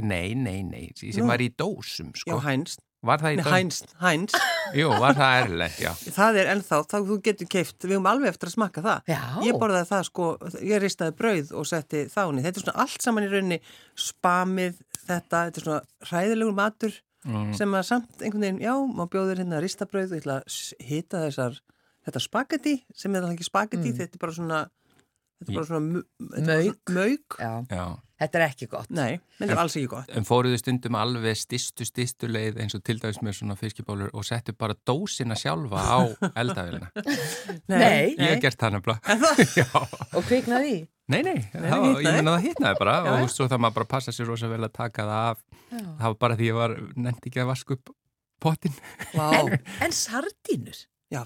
[0.02, 1.28] Nei, nei, nei, sem Nú.
[1.30, 2.38] var í dósum, Já, sko.
[2.46, 2.78] hæns.
[3.00, 4.34] Var það í Heinz,
[4.76, 5.88] Jú, var það erlend, já.
[6.12, 8.98] það er ennþá, þá þú getur keift, við höfum alveg eftir að smakka það.
[9.08, 9.20] Já.
[9.46, 10.26] Ég borðaði það sko,
[10.68, 12.44] ég ristaði brauð og setti þáni.
[12.44, 13.58] Þetta er svona allt saman í rauninni
[14.04, 17.50] spamið, þetta, þetta er svona hræðilegur matur Mm.
[17.52, 21.18] sem að samt einhvern veginn, já, maður bjóður hérna ristabrauð og ég ætla að hita
[21.26, 21.58] þessar,
[22.08, 24.61] þetta spagetti sem er það ekki spagetti, svona, þetta er bara svona
[25.41, 26.03] þetta er bara svona
[26.91, 27.36] Mauk.
[27.41, 27.84] Já, Já.
[28.20, 28.91] þetta er ekki gott.
[28.93, 30.12] Nei, þetta er alls ekki gott.
[30.20, 34.26] En fóruðu stundum alveg stistu, stistu leið eins og til dæmis með svona fiskibólur og
[34.28, 35.99] settu bara dósina sjálfa á
[36.43, 36.91] eldavélina.
[37.72, 38.14] Nei.
[38.16, 39.18] Ég hef gert það nefnilega.
[39.61, 39.68] Já.
[40.14, 40.80] Og kviknaði í?
[41.11, 43.14] Nei, nei, Nei, það, ég menna það hittnaði bara Já, já.
[43.24, 45.41] og svo það maður bara passa sér rosa vel að taka það af.
[45.72, 47.91] Það var bara því ég var nefndi ekki að vaska upp
[48.41, 48.76] pottin.
[49.16, 49.57] Vá, En,
[49.88, 50.78] en sardínur?
[51.11, 51.20] Já,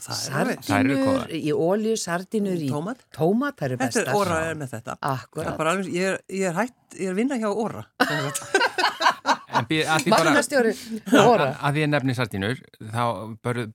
[0.97, 1.33] er góðar.
[1.37, 3.03] í ólju, sardínur í Tómat.
[3.13, 4.09] tómat, það eru Þetta bestar.
[4.09, 4.95] er óra er með þetta.
[4.97, 5.57] Það er Akkurat.
[5.59, 7.85] bara alveg, ég er, ég er hætt, ég er að vinna hjá óra.
[9.55, 10.71] En býð- að því bara, Magnastjóri
[11.15, 11.45] óra.
[11.63, 12.59] að því ég nefni sardínur,
[12.91, 13.03] þá
[13.47, 13.69] borðu-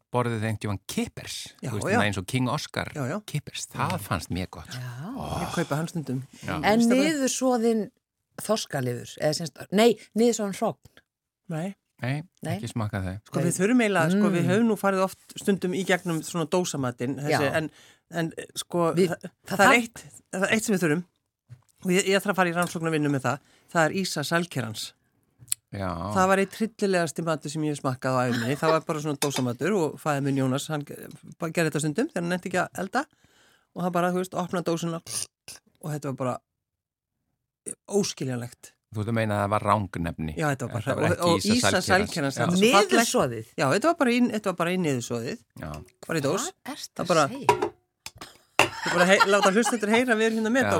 [0.44, 1.36] þeim tjóðan kippers.
[1.64, 1.94] Já, Þú veist, já.
[1.94, 3.18] svona eins og King Oscar Já, já.
[3.26, 3.64] kippers.
[3.72, 4.76] Það fannst mér gott.
[4.76, 5.40] Já.
[5.46, 6.20] Ég kaupa hann stundum.
[6.50, 7.86] En niður svoðin
[9.40, 11.02] semst, nei, niður svoðin hrogn.
[11.50, 11.76] Nei.
[12.02, 12.54] Nei, Nei.
[12.56, 13.16] ekki smakað þau.
[13.28, 14.50] Sko við þurfum eiginlega, sko við Mm.
[14.54, 17.70] höfum nú farið oft stundum í gegnum svona dósamatinn, en,
[18.12, 21.04] en sko Við- það, það það, er eitt, það er eitt sem við þurfum
[21.86, 23.40] og ég, ég þarf að fara í rannsóknarvinnu með það,
[23.74, 24.94] það er Ísa Sælkerans.
[25.72, 25.86] Já,
[26.16, 29.20] Það var eitt trillilegasti matur sem ég hef smakkað á æfni, það var bara svona
[29.22, 33.04] dósamatur og fæði minn Jónas, hann gerði þetta stundum þegar hann nefndi ekki að elda
[33.76, 35.02] og hann bara, þú veist, opnaði dósina
[35.84, 36.38] og þetta var bara
[37.88, 38.72] óskiljanlegt.
[38.96, 40.34] Þú ert að meina að það var rángnefni.
[40.38, 41.86] Já, þetta var bara, Þetta Ísa Sælkerans.
[41.90, 42.44] Sælkerans, Já.
[42.46, 42.62] þetta er
[43.74, 45.44] þetta var bara í, þetta var bara í niðursóðið.
[45.60, 46.26] Hvað ert
[46.66, 47.48] Það að bara- segja?
[48.80, 50.72] Þú bara láta hlustendur heyra við erum hérna með Já.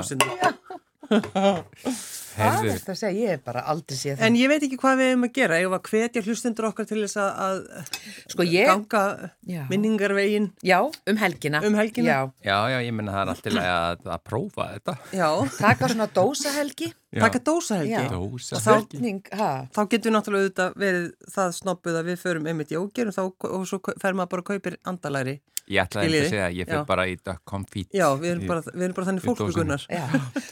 [2.30, 3.16] Hvað Heyrðu, ert að segja?
[3.20, 4.24] Ég hef bara aldrei séð það.
[4.26, 5.58] En ég veit ekki hvað við hefum að gera.
[5.60, 7.98] Ég var að hvetja hlustendur okkar til þess að, að
[8.34, 9.02] Sko ég, ganga
[9.50, 9.60] Já.
[9.72, 10.78] minningarvegin já,
[11.10, 11.62] um helgina.
[11.66, 12.08] um helgina.
[12.08, 14.96] Já, já, já, ég menna það er alltaf að, að prófa þetta.
[15.18, 15.28] Já.
[15.58, 16.92] taka svona dósahelgi.
[17.18, 17.94] Taka dósahelgi.
[17.96, 18.06] Já.
[18.14, 18.56] Dósa.
[18.56, 19.68] Og þá-?
[19.74, 23.24] Þá getur við náttúrulega auðvitað verið það snobbuð að við förum einmitt í ógerum þá,
[23.50, 25.40] og svo fer maður bara að kaupir andalæri.
[25.70, 27.14] Ég ætlaði ekki að segja að ég fyrir bara í
[27.46, 27.88] confit.
[27.94, 29.84] Já, við erum bara, við erum bara þannig fólkugunnar.
[29.86, 30.02] Já,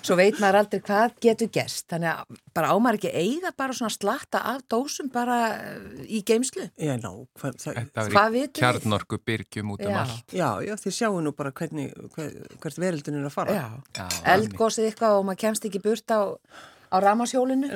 [0.07, 1.87] svo veit maður aldrei hvað getur gerst.
[1.91, 6.23] Þannig að bara á maður ekki eiga bara svona slatta af dósum bara eh, í
[6.29, 6.69] geimslu.
[6.79, 7.11] Já, ná,
[7.41, 8.55] hvað, það, Hvað í vitum við?
[8.62, 9.99] kjarnorku byrgjum út um Já.
[10.05, 10.35] allt.
[10.39, 13.59] já, já, þið sjáu nú bara hvernig, hver, hvert veröldin er að fara.
[13.59, 14.07] Já, Já,
[14.37, 16.21] eldgósið eitthvað og maður kemst ekki burt á,
[16.89, 17.68] á ramashjólinu.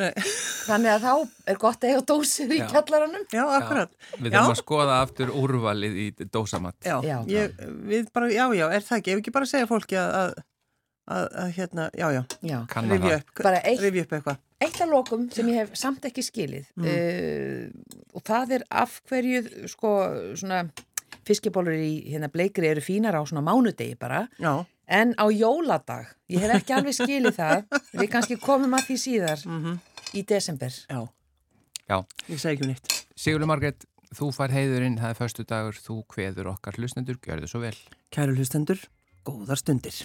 [0.62, 1.12] Þannig að þá
[1.52, 2.66] er gott að eiga dósir í Já.
[2.70, 3.24] kjallaranum.
[3.34, 3.90] Já, akkurat.
[4.18, 4.38] Við Já.
[4.38, 6.78] þurfum að skoða aftur úrvalið í dósamatt.
[6.86, 7.18] Já, Já.
[7.28, 7.56] Ég,
[7.90, 10.32] við bara, já, já, er það ekki, ef ekki bara segja fólki að, að,
[11.16, 12.58] að, að hérna, já, já, Já.
[12.70, 13.06] Það.
[13.18, 14.40] upp, Bara eitt- rifja upp eitthvað.
[14.62, 17.64] Eitt af lokum sem ég hef samt ekki skilið uh,
[18.14, 19.40] og það er af hverju
[19.72, 19.90] sko
[20.38, 20.60] svona
[21.26, 24.52] fiskibólur í hérna bleikri eru fínar á svona mánudegi bara Já,
[24.92, 27.64] en á jóladag, ég hef ekki alveg skilið það,
[28.00, 29.44] við kannski komum að því síðar
[30.12, 30.72] í desember.
[30.88, 31.00] já,
[31.88, 31.96] Já.
[32.28, 32.92] ég segi ekki um neitt.
[33.18, 33.84] Sigurður Margrét,
[34.16, 37.76] þú fær heiðurinn, það er förstu dagur, þú kveður okkar hlustendur, gjör þið svo vel.
[38.12, 38.80] Kæru hlustendur,
[39.28, 40.02] góðar stundir.